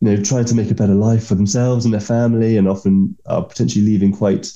[0.00, 3.16] you know trying to make a better life for themselves and their family and often
[3.26, 4.50] are potentially leaving quite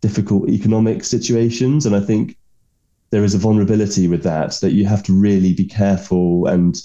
[0.00, 1.84] difficult economic situations.
[1.86, 2.36] And i think
[3.12, 6.82] there is a vulnerability with that that you have to really be careful and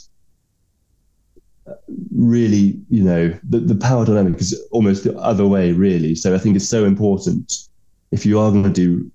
[2.13, 6.15] really, you know, the, the power dynamic is almost the other way, really.
[6.15, 7.69] So I think it's so important
[8.11, 9.09] if you are going to do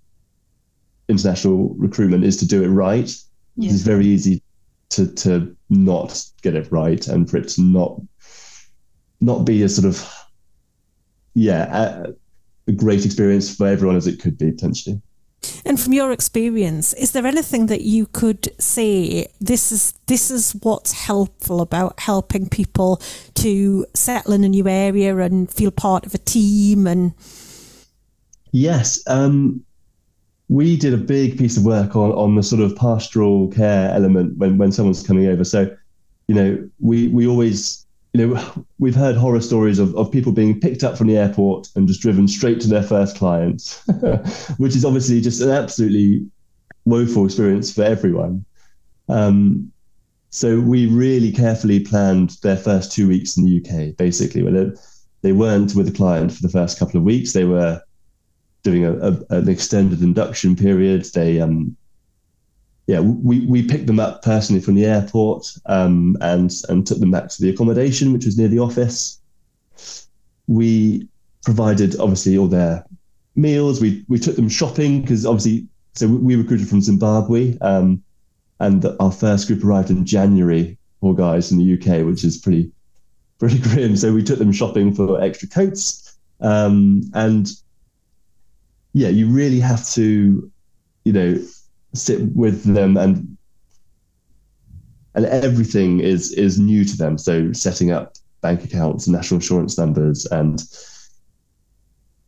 [1.08, 3.14] international recruitment is to do it right.
[3.56, 3.72] Yeah.
[3.72, 4.42] It's very easy
[4.90, 8.00] to to not get it right and for it to not
[9.20, 10.10] not be a sort of
[11.34, 12.12] yeah a,
[12.68, 15.02] a great experience for everyone as it could be potentially.
[15.64, 20.52] And from your experience, is there anything that you could say this is this is
[20.62, 23.00] what's helpful about helping people
[23.34, 27.14] to settle in a new area and feel part of a team and
[28.52, 29.02] Yes.
[29.06, 29.64] Um,
[30.48, 34.36] we did a big piece of work on, on the sort of pastoral care element
[34.36, 35.44] when, when someone's coming over.
[35.44, 35.74] So,
[36.28, 37.81] you know, we, we always,
[38.12, 41.68] you know, we've heard horror stories of, of people being picked up from the airport
[41.74, 43.82] and just driven straight to their first clients,
[44.58, 46.26] which is obviously just an absolutely
[46.84, 48.44] woeful experience for everyone.
[49.08, 49.72] Um,
[50.28, 54.76] so we really carefully planned their first two weeks in the UK, basically, where they,
[55.22, 57.32] they weren't with the client for the first couple of weeks.
[57.32, 57.80] They were
[58.62, 61.04] doing a, a, an extended induction period.
[61.14, 61.76] They, um,
[62.92, 67.10] yeah, we, we picked them up personally from the airport um, and and took them
[67.10, 69.18] back to the accommodation, which was near the office.
[70.46, 71.08] We
[71.42, 72.84] provided obviously all their
[73.34, 73.80] meals.
[73.80, 78.02] We we took them shopping because obviously, so we recruited from Zimbabwe, um,
[78.60, 80.76] and our first group arrived in January.
[81.00, 82.70] Poor guys in the UK, which is pretty
[83.38, 83.96] pretty grim.
[83.96, 87.50] So we took them shopping for extra coats, um, and
[88.92, 90.52] yeah, you really have to,
[91.04, 91.42] you know,
[91.94, 93.36] sit with them and
[95.14, 97.18] and everything is is new to them.
[97.18, 100.62] So setting up bank accounts, national insurance numbers, and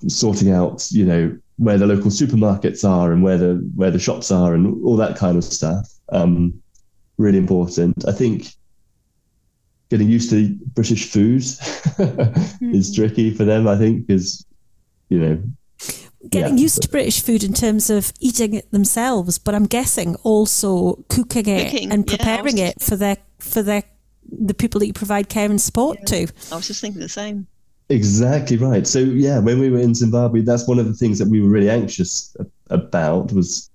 [0.07, 4.31] sorting out, you know, where the local supermarkets are and where the where the shops
[4.31, 5.91] are and all that kind of stuff.
[6.11, 6.63] Um,
[7.17, 8.07] really important.
[8.07, 8.49] I think
[9.89, 11.57] getting used to British food is
[12.61, 12.95] mm.
[12.95, 13.67] tricky for them.
[13.69, 14.45] I think because
[15.09, 15.43] you know
[16.31, 16.63] getting yeah.
[16.63, 21.47] used to British food in terms of eating it themselves, but I'm guessing also cooking
[21.47, 23.83] it cooking, and preparing yeah, it for their for their
[24.31, 26.27] the people that you provide care and support yeah.
[26.27, 26.33] to.
[26.53, 27.47] I was just thinking the same.
[27.91, 28.87] Exactly right.
[28.87, 31.49] So yeah, when we were in Zimbabwe, that's one of the things that we were
[31.49, 32.35] really anxious
[32.71, 33.71] about was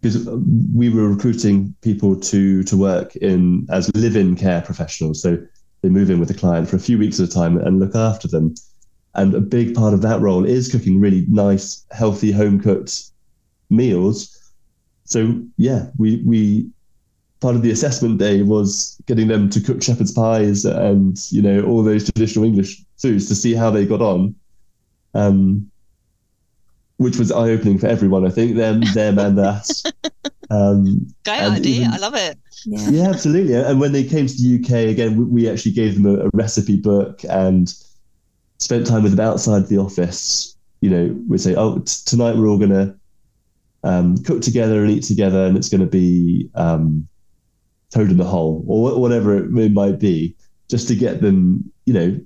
[0.00, 0.28] because
[0.74, 5.22] we were recruiting people to to work in as live-in care professionals.
[5.22, 5.38] So
[5.82, 7.94] they move in with the client for a few weeks at a time and look
[7.94, 8.54] after them.
[9.18, 13.10] And a big part of that role is cooking really nice, healthy, home cooked
[13.68, 14.52] meals.
[15.04, 16.70] So yeah, we we
[17.40, 21.62] part of the assessment day was getting them to cook shepherd's pies and you know
[21.64, 24.36] all those traditional English foods to see how they got on,
[25.14, 25.68] um,
[26.98, 28.24] which was eye opening for everyone.
[28.24, 29.82] I think them, them, and us.
[30.50, 31.80] Um, Great idea!
[31.80, 32.38] Even, I love it.
[32.66, 32.90] Yeah.
[32.90, 33.10] yeah.
[33.10, 33.54] absolutely.
[33.54, 36.30] And when they came to the UK again, we, we actually gave them a, a
[36.34, 37.74] recipe book and
[38.58, 42.48] spent time with them outside the office, you know, we'd say, oh, t- tonight we're
[42.48, 42.94] all going to
[43.84, 47.08] um, cook together and eat together, and it's going to be um,
[47.90, 50.36] toad in the hole or whatever it might be,
[50.68, 52.20] just to get them, you know,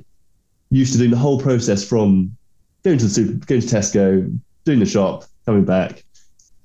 [0.71, 2.35] used to doing the whole process from
[2.83, 6.05] going to the super, going to Tesco, doing the shop, coming back,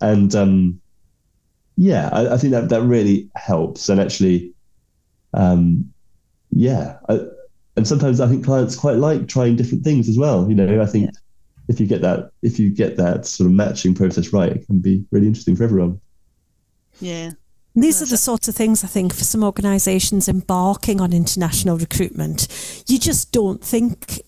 [0.01, 0.79] and um,
[1.75, 4.53] yeah, I, I, think that that really helps, and actually,
[5.33, 5.91] um,
[6.51, 6.97] yeah.
[7.09, 7.19] I,
[7.77, 10.49] and sometimes I think clients quite like trying different things as well.
[10.49, 11.19] You know, I think yeah.
[11.69, 14.79] if you get that if you get that sort of matching process right, it can
[14.79, 16.01] be really interesting for everyone.
[16.99, 17.31] Yeah.
[17.75, 22.47] These are the sorts of things I think for some organisations embarking on international recruitment,
[22.87, 24.21] you just don't think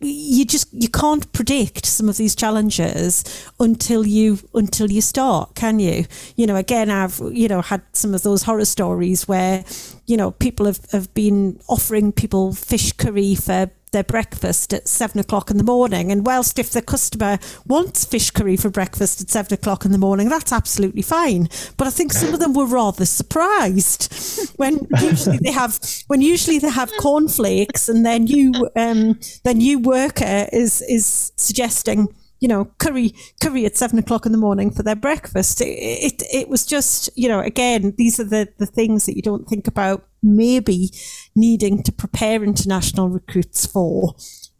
[0.00, 3.22] you just you can't predict some of these challenges
[3.60, 8.14] until you until you start can you you know again i've you know had some
[8.14, 9.64] of those horror stories where
[10.06, 15.20] you know people have, have been offering people fish curry for their breakfast at seven
[15.20, 16.12] o'clock in the morning.
[16.12, 19.98] And whilst if the customer wants fish curry for breakfast at seven o'clock in the
[19.98, 21.48] morning, that's absolutely fine.
[21.78, 24.12] But I think some of them were rather surprised
[24.56, 29.78] when usually they have when usually they have cornflakes, and their new um, their new
[29.78, 32.08] worker is is suggesting
[32.40, 35.60] you know, curry curry at seven o'clock in the morning for their breakfast.
[35.60, 39.22] It, it, it was just, you know, again, these are the the things that you
[39.22, 40.90] don't think about maybe
[41.34, 44.14] needing to prepare international recruits for.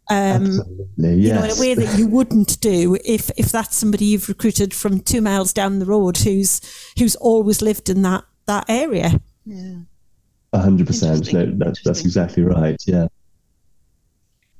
[0.09, 0.61] Um,
[0.97, 1.17] yes.
[1.17, 4.73] You know, in a way that you wouldn't do if if that's somebody you've recruited
[4.73, 6.61] from two miles down the road who's
[6.97, 9.19] who's always lived in that that area.
[9.45, 9.79] Yeah,
[10.55, 11.31] hundred percent.
[11.33, 12.81] No, that's that's exactly right.
[12.87, 13.07] Yeah.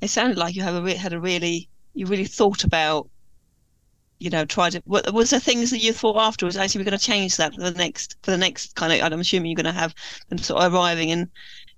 [0.02, 3.10] It sounded like you have a had a really you really thought about
[4.20, 7.06] you know tried to was there things that you thought afterwards actually we're going to
[7.06, 9.80] change that for the next for the next kind of i'm assuming you're going to
[9.80, 9.94] have
[10.30, 11.30] them sort of arriving in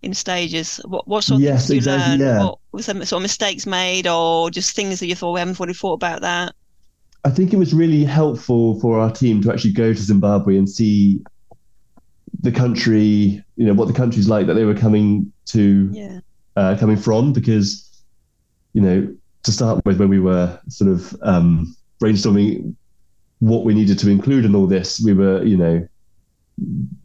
[0.02, 0.78] in stages.
[0.86, 2.36] What what sort of yes, things you exactly, learn?
[2.36, 2.44] yeah.
[2.44, 5.60] what was there sort of mistakes made or just things that you thought we haven't
[5.60, 6.54] really thought about that?
[7.26, 10.70] I think it was really helpful for our team to actually go to zimbabwe and
[10.70, 11.22] see
[12.42, 16.20] the country you know what the country's like that they were coming to yeah.
[16.56, 18.02] uh, coming from because
[18.72, 19.14] you know
[19.44, 22.76] to start with when we were sort of um, brainstorming
[23.40, 25.88] what we needed to include in all this we were you know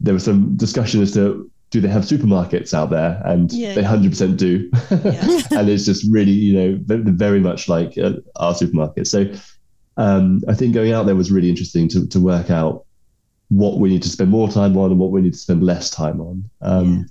[0.01, 3.73] there was some discussion as to do they have supermarkets out there and Yeah.
[3.73, 5.41] they 100% do Yeah.
[5.59, 9.25] and it's just really you know very much like uh, our supermarket so
[9.97, 12.85] um, i think going out there was really interesting to, to work out
[13.49, 15.89] what we need to spend more time on and what we need to spend less
[15.89, 17.07] time on um,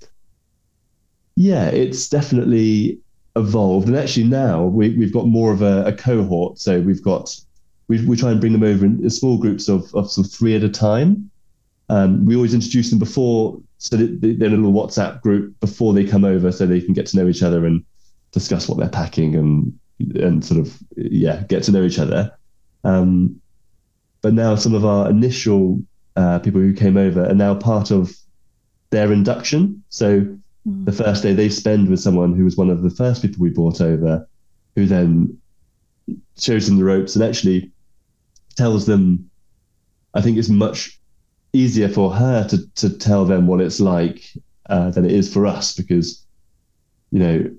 [1.35, 1.65] yeah.
[1.67, 2.99] it's definitely
[3.35, 3.87] evolved.
[3.87, 6.59] And actually now we, we've got more of a, a cohort.
[6.59, 7.35] So we've got
[7.87, 10.55] we, we try and bring them over in small groups of, of sort of three
[10.55, 11.29] at a time.
[11.89, 15.93] Um, we always introduce them before so that they- they're a little whatsapp group before
[15.93, 17.83] they come over so they can get to know each other and
[18.31, 19.79] discuss what they're packing and
[20.15, 22.31] and sort of yeah get to know each other.
[22.83, 23.39] Um,
[24.21, 25.79] but now some of our initial
[26.15, 28.15] uh, people who came over are now part of
[28.89, 29.83] their induction.
[29.89, 33.41] So the first day they spend with someone who was one of the first people
[33.41, 34.27] we brought over
[34.75, 35.37] who then
[36.37, 37.71] shows them the ropes and actually
[38.57, 39.29] tells them
[40.13, 40.99] i think it's much
[41.53, 44.23] easier for her to to tell them what it's like
[44.69, 46.25] uh, than it is for us because
[47.11, 47.55] you know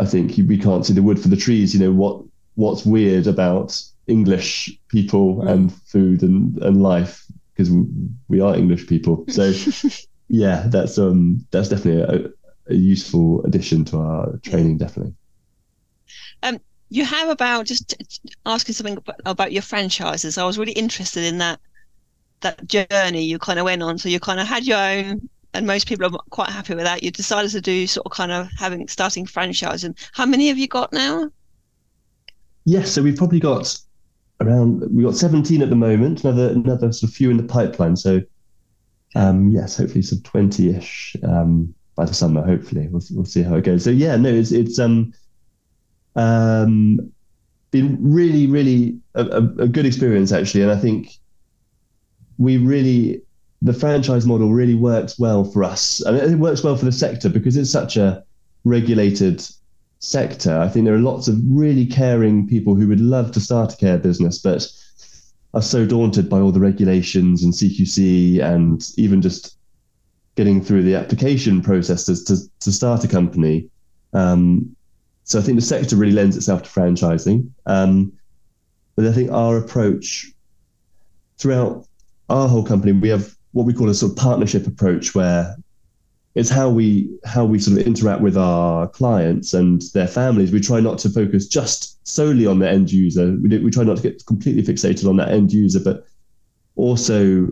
[0.00, 1.74] I think we can't see the wood for the trees.
[1.74, 2.22] You know what
[2.54, 7.84] what's weird about English people and food and and life because we,
[8.28, 9.24] we are English people.
[9.28, 9.52] So
[10.30, 14.78] yeah, that's um that's definitely a, a useful addition to our training.
[14.78, 15.14] Definitely.
[16.44, 17.94] Um, you have about just
[18.46, 20.38] asking something about your franchises.
[20.38, 21.58] I was really interested in that
[22.40, 23.98] that journey you kind of went on.
[23.98, 27.02] So you kind of had your own, and most people are quite happy with that.
[27.02, 29.98] You decided to do sort of kind of having starting franchising.
[30.12, 31.28] How many have you got now?
[32.64, 33.76] Yes, so we've probably got
[34.40, 37.96] around we've got 17 at the moment, another another sort of few in the pipeline.
[37.96, 38.20] So
[39.14, 42.88] um yes, hopefully some 20-ish um by the summer, hopefully.
[42.88, 43.84] We'll we'll see how it goes.
[43.84, 45.12] So yeah, no, it's it's um
[46.16, 47.12] um
[47.70, 50.62] been really, really a, a, a good experience actually.
[50.62, 51.12] And I think
[52.38, 53.22] we really
[53.62, 56.00] the franchise model really works well for us.
[56.00, 58.24] And it works well for the sector because it's such a
[58.64, 59.46] regulated
[59.98, 60.58] sector.
[60.58, 63.76] I think there are lots of really caring people who would love to start a
[63.76, 64.66] care business, but
[65.54, 69.56] are so daunted by all the regulations and CQC and even just
[70.36, 73.68] getting through the application process to, to, to start a company.
[74.12, 74.74] Um,
[75.24, 77.50] so I think the sector really lends itself to franchising.
[77.66, 78.12] Um,
[78.96, 80.32] but I think our approach
[81.38, 81.86] throughout
[82.28, 85.56] our whole company, we have what we call a sort of partnership approach where
[86.34, 90.52] it's how we how we sort of interact with our clients and their families.
[90.52, 93.36] We try not to focus just solely on the end user.
[93.42, 96.06] We, do, we try not to get completely fixated on that end user, but
[96.76, 97.48] also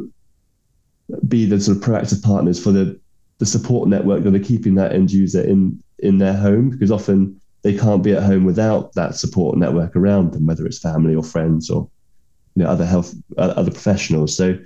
[1.27, 2.99] be the sort of proactive partners for the
[3.39, 7.41] the support network that are keeping that end user in in their home because often
[7.63, 11.25] they can't be at home without that support network around them, whether it's family or
[11.25, 11.89] friends or
[12.55, 14.37] you know other health uh, other professionals.
[14.37, 14.57] So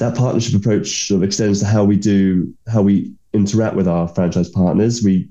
[0.00, 4.08] that partnership approach sort of extends to how we do how we interact with our
[4.08, 5.02] franchise partners.
[5.02, 5.28] We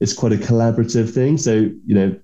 [0.00, 1.36] it's quite a collaborative thing.
[1.36, 2.16] So you know,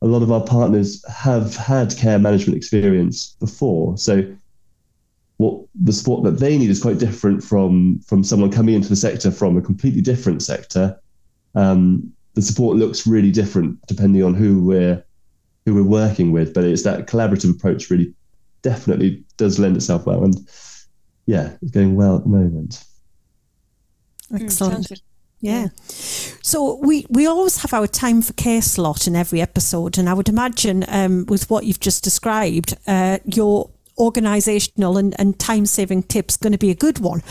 [0.00, 3.98] a lot of our partners have had care management experience before.
[3.98, 4.34] So
[5.36, 8.96] what the support that they need is quite different from from someone coming into the
[8.96, 10.98] sector from a completely different sector.
[11.54, 15.04] Um, the support looks really different depending on who we're
[15.66, 18.14] who we're working with, but it's that collaborative approach really
[18.62, 20.24] definitely does lend itself well.
[20.24, 20.48] And
[21.26, 22.84] yeah, it's going well at the moment.
[24.32, 24.86] Mm, Excellent.
[24.86, 25.02] sounds.
[25.40, 25.68] Yeah.
[26.42, 30.14] So we, we always have our time for care slot in every episode, and I
[30.14, 36.02] would imagine um, with what you've just described, uh, your organisational and, and time saving
[36.04, 37.22] tips going to be a good one.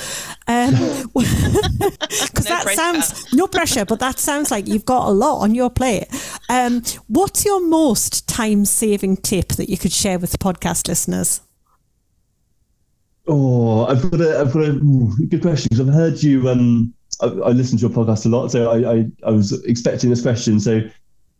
[0.48, 0.74] Um,
[1.14, 2.76] Because No that pressure.
[2.76, 6.06] sounds no pressure, but that sounds like you've got a lot on your plate.
[6.50, 11.42] Um, what's your most time saving tip that you could share with podcast listeners?
[13.28, 14.74] Oh, I've got a, I've got a
[15.28, 16.50] good question because I've heard you.
[16.50, 20.10] Um, I, I listen to your podcast a lot, so I, I, I was expecting
[20.10, 20.60] this question.
[20.60, 20.82] So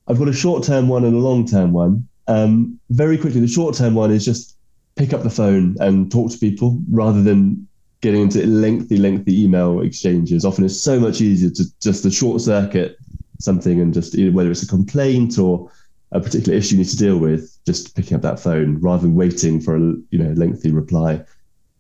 [0.08, 2.08] I've got a short term one and a long term one.
[2.28, 4.58] Um, very quickly, the short term one is just
[4.96, 7.68] pick up the phone and talk to people rather than
[8.02, 10.46] getting into lengthy, lengthy email exchanges.
[10.46, 12.98] Often it's so much easier to just to short circuit
[13.40, 15.72] something and just whether it's a complaint or
[16.12, 19.16] a particular issue you need to deal with, just picking up that phone rather than
[19.16, 21.24] waiting for a you know lengthy reply.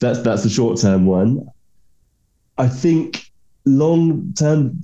[0.02, 1.48] That's that's the short term one.
[2.58, 3.32] I think
[3.66, 4.80] long term,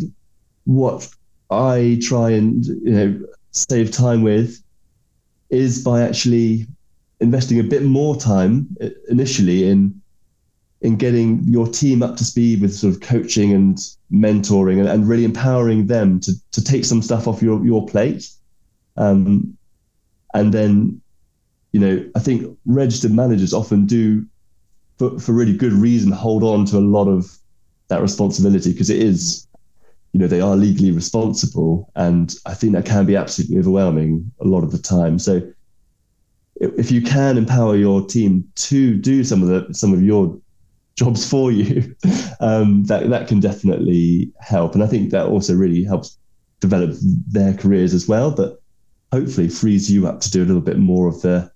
[0.63, 1.09] what
[1.49, 4.63] I try and you know save time with
[5.49, 6.67] is by actually
[7.19, 8.67] investing a bit more time
[9.09, 9.99] initially in
[10.81, 13.79] in getting your team up to speed with sort of coaching and
[14.11, 18.29] mentoring and, and really empowering them to to take some stuff off your your plate.
[18.97, 19.57] Um,
[20.33, 21.01] and then,
[21.71, 24.25] you know, I think registered managers often do,
[24.97, 27.37] for, for really good reason, hold on to a lot of
[27.87, 29.47] that responsibility because it is,
[30.13, 31.91] you know, they are legally responsible.
[31.95, 35.19] And I think that can be absolutely overwhelming a lot of the time.
[35.19, 35.41] So
[36.59, 40.39] if you can empower your team to do some of the some of your
[40.95, 41.95] jobs for you,
[42.39, 44.73] um, that that can definitely help.
[44.73, 46.17] And I think that also really helps
[46.59, 46.95] develop
[47.27, 48.31] their careers as well.
[48.31, 48.59] But
[49.11, 51.51] hopefully frees you up to do a little bit more of the,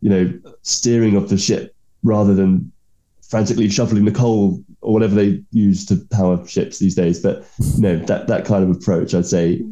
[0.00, 1.74] you know, steering of the ship
[2.08, 2.72] rather than
[3.28, 7.20] frantically shoveling the coal or whatever they use to power ships these days.
[7.20, 7.46] But
[7.76, 9.62] you know, that that kind of approach, I'd say,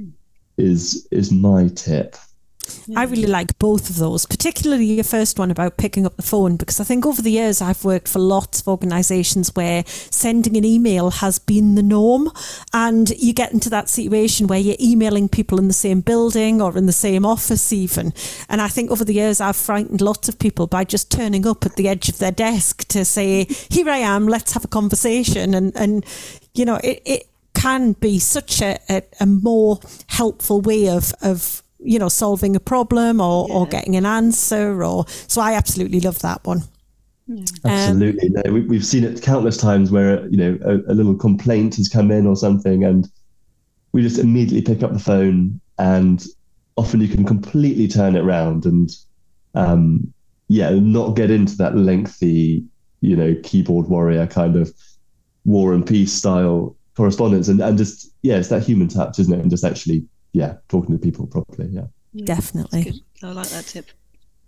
[0.58, 2.16] is is my tip.
[2.94, 3.12] I hmm.
[3.12, 6.80] really like both of those, particularly your first one about picking up the phone, because
[6.80, 11.10] I think over the years I've worked for lots of organisations where sending an email
[11.10, 12.30] has been the norm.
[12.72, 16.76] And you get into that situation where you're emailing people in the same building or
[16.76, 18.12] in the same office, even.
[18.48, 21.64] And I think over the years I've frightened lots of people by just turning up
[21.66, 25.54] at the edge of their desk to say, Here I am, let's have a conversation.
[25.54, 26.04] And, and
[26.54, 31.62] you know, it, it can be such a, a, a more helpful way of, of
[31.78, 33.54] you know, solving a problem or, yeah.
[33.54, 34.82] or getting an answer.
[34.82, 36.62] Or so I absolutely love that one.
[37.28, 41.16] Um, absolutely, no, we, have seen it countless times where you know a, a, little
[41.16, 43.08] complaint has come in or something, and
[43.90, 46.24] we just immediately pick up the phone, and
[46.76, 48.90] often you can completely turn it around and
[49.54, 50.12] um,
[50.46, 52.64] yeah, not get into that lengthy,
[53.00, 54.72] you know, keyboard warrior kind of
[55.44, 59.40] war and peace style correspondence, and and just yeah, it's that human touch, isn't it?
[59.40, 60.06] And just actually
[60.36, 61.68] yeah, talking to people properly.
[61.70, 61.86] Yeah,
[62.24, 63.02] definitely.
[63.22, 63.86] I like that tip.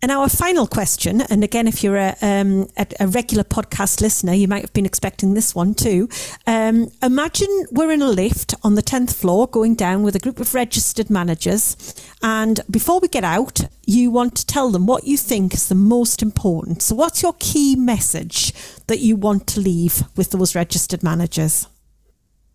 [0.00, 4.32] And our final question, and again, if you're a, um, a, a, regular podcast listener,
[4.32, 6.08] you might have been expecting this one too.
[6.46, 10.38] Um, imagine we're in a lift on the 10th floor going down with a group
[10.38, 11.76] of registered managers.
[12.22, 15.74] And before we get out, you want to tell them what you think is the
[15.74, 16.82] most important.
[16.82, 18.52] So, what's your key message
[18.86, 21.66] that you want to leave with those registered managers?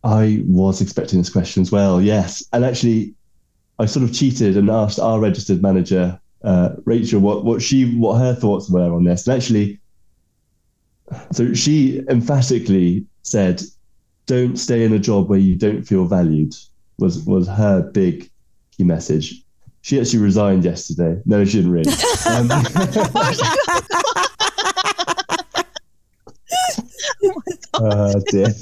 [0.03, 2.45] I was expecting this question as well, yes.
[2.53, 3.15] And actually,
[3.84, 8.17] I sort of cheated and asked our registered manager, uh, Rachel, what, what she what
[8.17, 9.27] her thoughts were on this.
[9.27, 9.79] And actually,
[11.31, 13.61] so she emphatically said,
[14.25, 16.53] "Don't stay in a job where you don't feel valued."
[16.97, 18.29] Was was her big
[18.71, 19.43] key message.
[19.81, 21.21] She actually resigned yesterday.
[21.25, 21.91] No, she didn't really.
[22.25, 22.47] Um,
[27.84, 28.53] oh dear.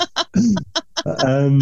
[1.25, 1.59] um,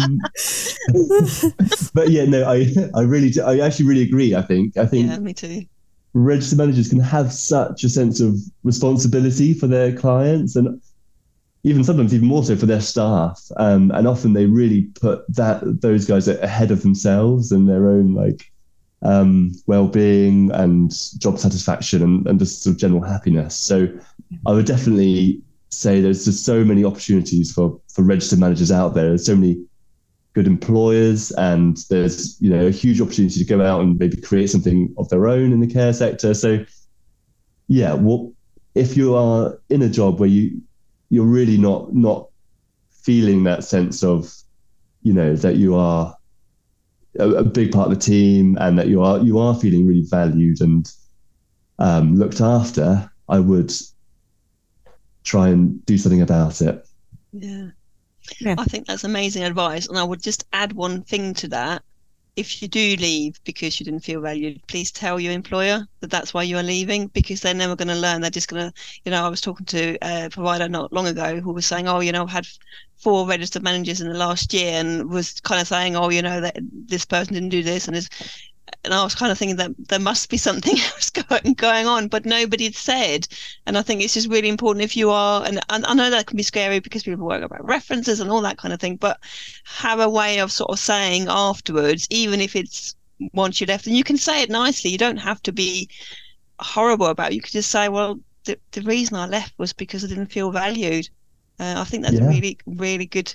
[1.94, 4.34] but yeah, no, I I really do, I actually really agree.
[4.34, 5.64] I think I think yeah, me too.
[6.12, 10.80] Registered managers can have such a sense of responsibility for their clients and
[11.62, 13.40] even sometimes even more so for their staff.
[13.56, 18.14] Um, and often they really put that those guys ahead of themselves and their own
[18.14, 18.50] like
[19.02, 23.54] um, well-being and job satisfaction and, and just sort of general happiness.
[23.54, 23.88] So
[24.46, 29.08] I would definitely say there's just so many opportunities for for registered managers out there.
[29.08, 29.64] There's so many
[30.32, 34.50] good employers, and there's you know a huge opportunity to go out and maybe create
[34.50, 36.34] something of their own in the care sector.
[36.34, 36.64] So,
[37.68, 38.32] yeah, well,
[38.74, 40.60] if you are in a job where you
[41.10, 42.28] you're really not not
[42.90, 44.32] feeling that sense of
[45.02, 46.14] you know that you are
[47.18, 50.06] a, a big part of the team and that you are you are feeling really
[50.08, 50.92] valued and
[51.80, 53.72] um, looked after, I would
[55.24, 56.86] try and do something about it.
[57.32, 57.68] Yeah.
[58.40, 58.54] yeah.
[58.58, 59.88] I think that's amazing advice.
[59.88, 61.82] And I would just add one thing to that.
[62.36, 66.32] If you do leave because you didn't feel valued, please tell your employer that that's
[66.32, 68.20] why you are leaving because they're never going to learn.
[68.20, 71.40] They're just going to, you know, I was talking to a provider not long ago
[71.40, 72.46] who was saying, oh, you know, I've had
[72.96, 76.40] four registered managers in the last year and was kind of saying, oh, you know,
[76.40, 78.08] that this person didn't do this and is
[78.84, 82.08] and I was kind of thinking that there must be something else going going on,
[82.08, 83.28] but nobody had said.
[83.66, 86.26] And I think it's just really important if you are, and, and I know that
[86.26, 89.18] can be scary because people work about references and all that kind of thing, but
[89.64, 92.94] have a way of sort of saying afterwards, even if it's
[93.32, 94.90] once you left, and you can say it nicely.
[94.90, 95.88] You don't have to be
[96.58, 97.34] horrible about it.
[97.34, 100.50] You could just say, well, the, the reason I left was because I didn't feel
[100.50, 101.08] valued.
[101.58, 102.24] Uh, I think that's yeah.
[102.24, 103.34] a really, really good,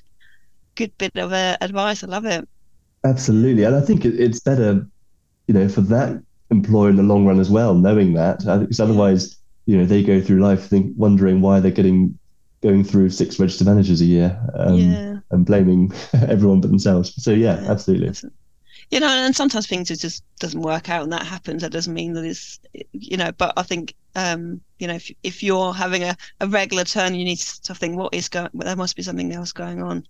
[0.76, 2.04] good bit of uh, advice.
[2.04, 2.48] I love it.
[3.04, 4.88] Absolutely, and I think it's better
[5.48, 6.22] you know, for that
[6.52, 10.22] employer in the long run as well, knowing that, because otherwise, you know, they go
[10.22, 12.18] through life think wondering why they're getting
[12.62, 15.18] going through six registered managers a year um, yeah.
[15.32, 17.14] and blaming everyone but themselves.
[17.22, 18.30] So yeah, yeah absolutely.
[18.92, 21.62] You know, and sometimes things just doesn't work out, and that happens.
[21.62, 22.60] That doesn't mean that it's,
[22.94, 23.32] you know.
[23.32, 27.26] But I think, um, you know, if if you're having a, a regular turn, you
[27.26, 28.50] need to think what is going.
[28.54, 30.06] There must be something else going on.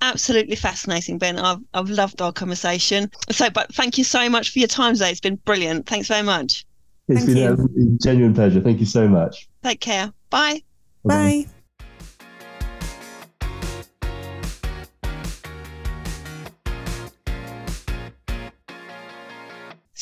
[0.00, 1.38] Absolutely fascinating, Ben.
[1.38, 3.10] I've I've loved our conversation.
[3.30, 5.10] So, but thank you so much for your time today.
[5.10, 5.86] It's been brilliant.
[5.86, 6.64] Thanks very much.
[7.08, 7.94] It's thank been you.
[7.94, 8.60] a genuine pleasure.
[8.60, 9.48] Thank you so much.
[9.62, 10.12] Take care.
[10.30, 10.62] Bye.
[11.04, 11.44] Bye.
[11.44, 11.57] Bye.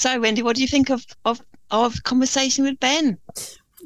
[0.06, 1.40] So, Wendy, what do you think of of
[1.72, 3.18] of conversation with Ben?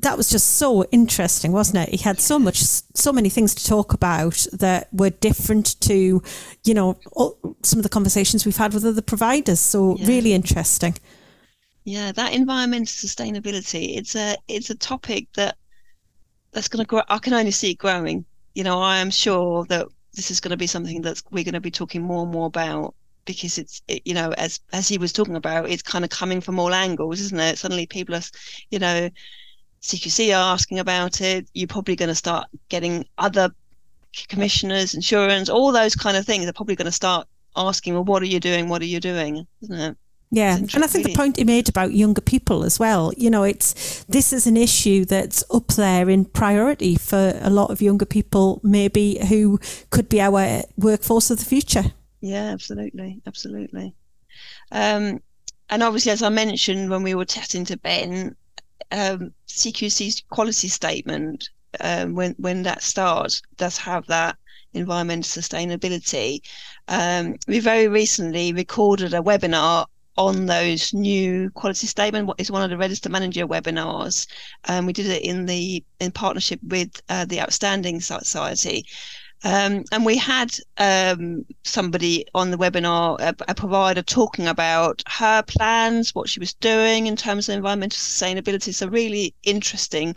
[0.02, 1.94] That was just so interesting, wasn't it?
[1.94, 6.22] He had so much, so many things to talk about that were different to,
[6.64, 6.98] you know,
[7.62, 9.60] some of the conversations we've had with other providers.
[9.60, 10.06] So yeah.
[10.06, 10.94] really interesting.
[11.84, 13.96] Yeah, that environmental sustainability.
[13.96, 15.56] It's a it's a topic that
[16.52, 17.02] that's going to grow.
[17.08, 18.26] I can only see it growing.
[18.54, 21.54] You know, I am sure that this is going to be something that we're going
[21.54, 22.94] to be talking more and more about
[23.34, 26.40] because it's it, you know as as he was talking about it's kind of coming
[26.40, 27.58] from all angles isn't it?
[27.58, 28.22] Suddenly people are
[28.70, 29.10] you know
[29.82, 31.48] cqc are asking about it.
[31.54, 33.50] You're probably going to start getting other
[34.28, 38.22] commissioners insurance all those kind of things are probably going to start asking well what
[38.22, 38.68] are you doing?
[38.68, 39.46] What are you doing?
[39.62, 39.96] Isn't it?
[40.32, 43.42] Yeah, and I think the point he made about younger people as well, you know,
[43.42, 48.04] it's this is an issue that's up there in priority for a lot of younger
[48.04, 49.58] people, maybe who
[49.90, 51.86] could be our workforce of the future.
[52.20, 53.94] Yeah, absolutely, absolutely.
[54.72, 55.20] Um,
[55.70, 58.36] and obviously, as I mentioned when we were chatting to Ben,
[58.92, 61.50] um, CQC's quality statement,
[61.80, 64.36] um, when when that starts, does have that
[64.74, 66.40] environmental sustainability.
[66.88, 72.26] Um, we very recently recorded a webinar on those new quality statement.
[72.26, 74.26] What is one of the register manager webinars?
[74.68, 78.86] Um, we did it in the in partnership with uh, the Outstanding Society.
[79.42, 85.42] Um, and we had um, somebody on the webinar, a, a, provider, talking about her
[85.42, 88.74] plans, what she was doing in terms of environmental sustainability.
[88.74, 90.14] So really interesting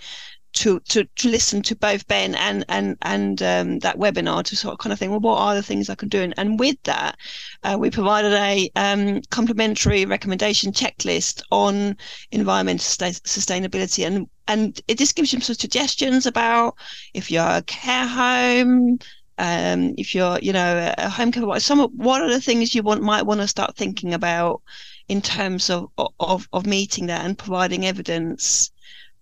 [0.53, 4.73] to to to listen to both Ben and and and um, that webinar to sort
[4.73, 6.21] of kind of think, well, what are the things I can do?
[6.21, 7.17] And, and with that,
[7.63, 11.97] uh, we provided a um, complementary recommendation checklist on
[12.31, 16.75] environmental st- sustainability, and and it just gives you some suggestions about
[17.13, 18.99] if you're a care home.
[19.39, 22.83] Um, if you're, you know, a home care, What some what are the things you
[22.83, 24.61] want might want to start thinking about
[25.07, 25.89] in terms of
[26.19, 28.71] of of meeting that and providing evidence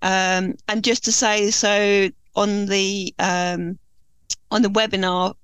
[0.01, 3.77] um, and just to say, so on the um,
[4.49, 5.35] on the webinar,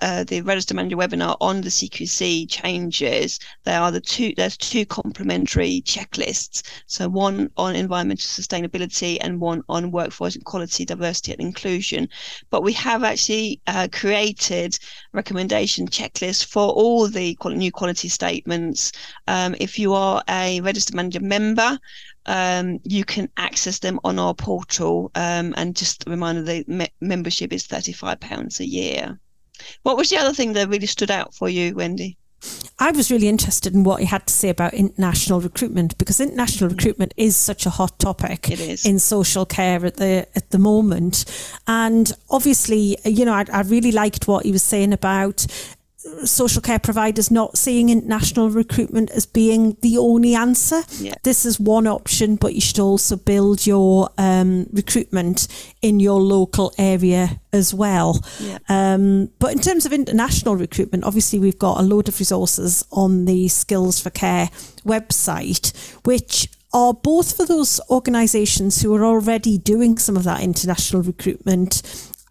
[0.00, 4.32] uh, the register manager webinar on the CQC changes, there are the two.
[4.36, 6.62] There's two complementary checklists.
[6.86, 12.08] So one on environmental sustainability and one on workforce equality, diversity, and inclusion.
[12.50, 14.78] But we have actually uh, created
[15.12, 18.92] recommendation checklists for all the new quality statements.
[19.26, 21.78] Um, if you are a register manager member,
[22.26, 25.10] um, you can access them on our portal.
[25.14, 29.18] Um, and just a reminder, the me- membership is £35 a year.
[29.82, 32.16] What was the other thing that really stood out for you, Wendy?
[32.78, 36.70] I was really interested in what he had to say about international recruitment because international
[36.70, 36.76] mm.
[36.76, 41.26] recruitment is such a hot topic in social care at the at the moment,
[41.66, 45.46] and obviously, you know, I, I really liked what he was saying about
[46.24, 50.82] social care providers not seeing international recruitment as being the only answer.
[50.98, 51.14] Yeah.
[51.22, 55.48] This is one option, but you should also build your um, recruitment
[55.82, 58.22] in your local area as well.
[58.38, 58.58] Yeah.
[58.68, 63.24] Um, but in terms of international recruitment, obviously we've got a load of resources on
[63.24, 64.50] the Skills for Care
[64.84, 71.02] website, which are both for those organisations who are already doing some of that international
[71.02, 71.82] recruitment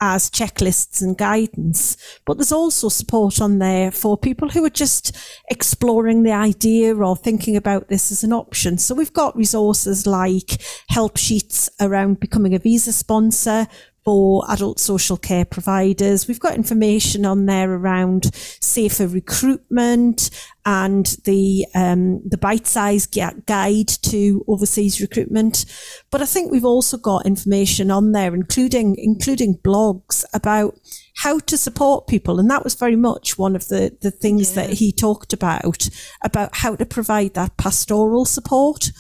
[0.02, 1.98] as checklists and guidance.
[2.26, 5.18] But there's also support on there for people who are just
[5.50, 8.78] exploring the idea or thinking about this as an option.
[8.78, 13.68] So we've got resources like help sheets around becoming a visa sponsor,
[14.04, 16.28] for adult social care providers.
[16.28, 20.30] We've got information on there around safer recruitment
[20.66, 25.66] and the um, the bite-sized guide to overseas recruitment.
[26.12, 30.80] But I think we've also got information on there, including including blogs about
[31.18, 34.68] how to support people, and that was very much one of the the things yeah.
[34.68, 35.90] that he talked about
[36.24, 38.92] about how to provide that pastoral support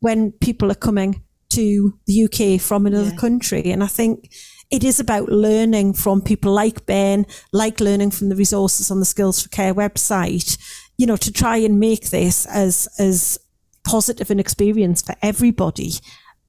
[0.00, 1.22] when people are coming
[1.56, 3.16] to the UK from another yeah.
[3.16, 3.64] country.
[3.72, 4.30] And I think
[4.70, 9.06] it is about learning from people like Ben, like learning from the resources on the
[9.06, 10.58] Skills for Care website,
[10.96, 13.38] you know, to try and make this as, as
[13.84, 15.92] positive an experience for everybody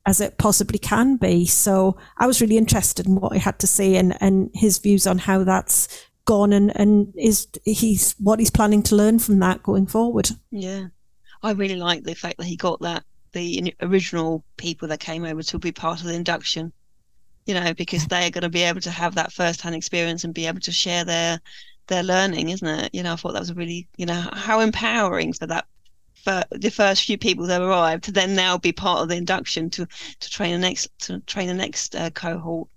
[0.06, 1.46] as it possibly can be.
[1.46, 5.06] So I was really interested in what he had to say and, and his views
[5.06, 5.88] on how that's
[6.26, 10.30] gone and, and is he's what he's planning to learn from that going forward.
[10.52, 10.88] Yeah.
[11.44, 13.04] I really like the fact that he got that
[13.34, 16.72] the original people that came over to be part of the induction
[17.46, 20.34] you know because they're going to be able to have that first hand experience and
[20.34, 21.40] be able to share their
[21.88, 22.90] their learning isn't it?
[22.94, 25.66] You know i thought that was a really you know how empowering for that
[26.24, 29.70] for the first few people that arrived to then now be part of the induction
[29.72, 29.88] to
[30.20, 32.68] to train the next to train the next uh, cohort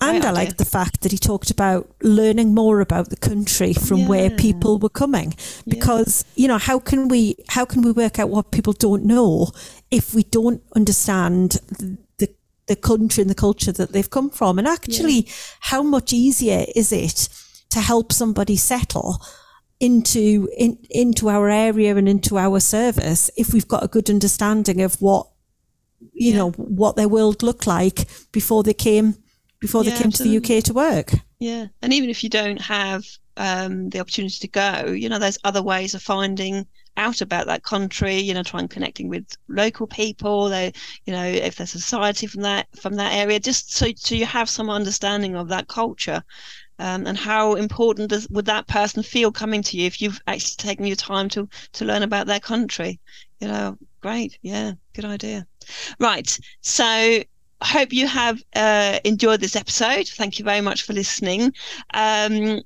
[0.00, 3.98] and I like the fact that he talked about learning more about the country from
[3.98, 4.08] yeah.
[4.08, 5.34] where people were coming,
[5.66, 6.42] because yeah.
[6.42, 9.50] you know how can we how can we work out what people don't know
[9.90, 11.58] if we don't understand
[12.18, 12.28] the
[12.66, 15.32] the country and the culture that they've come from, and actually, yeah.
[15.60, 17.28] how much easier is it
[17.70, 19.20] to help somebody settle
[19.80, 24.82] into in, into our area and into our service if we've got a good understanding
[24.82, 25.26] of what
[26.12, 29.14] you know what their world looked like before they came
[29.60, 30.40] before yeah, they came absolutely.
[30.40, 31.12] to the UK to work.
[31.38, 33.04] Yeah, and even if you don't have
[33.36, 37.62] um, the opportunity to go, you know, there's other ways of finding out about that
[37.62, 38.16] country.
[38.16, 40.48] You know, trying connecting with local people.
[40.48, 40.72] They,
[41.06, 44.26] you know, if there's a society from that from that area, just so so you
[44.26, 46.22] have some understanding of that culture.
[46.78, 50.56] Um, and how important does, would that person feel coming to you if you've actually
[50.56, 52.98] taken your time to to learn about their country?
[53.38, 55.46] You know, great, yeah, good idea.
[55.98, 57.22] Right, so
[57.62, 60.08] hope you have uh, enjoyed this episode.
[60.08, 61.52] Thank you very much for listening.
[61.94, 62.62] Um,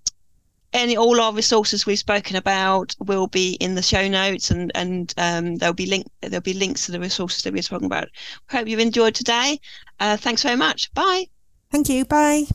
[0.72, 5.14] any all our resources we've spoken about will be in the show notes, and and
[5.16, 8.08] um, there'll be link there'll be links to the resources that we're talking about.
[8.50, 9.60] Hope you've enjoyed today.
[10.00, 10.92] Uh, thanks very much.
[10.92, 11.26] Bye.
[11.70, 12.04] Thank you.
[12.04, 12.46] Bye.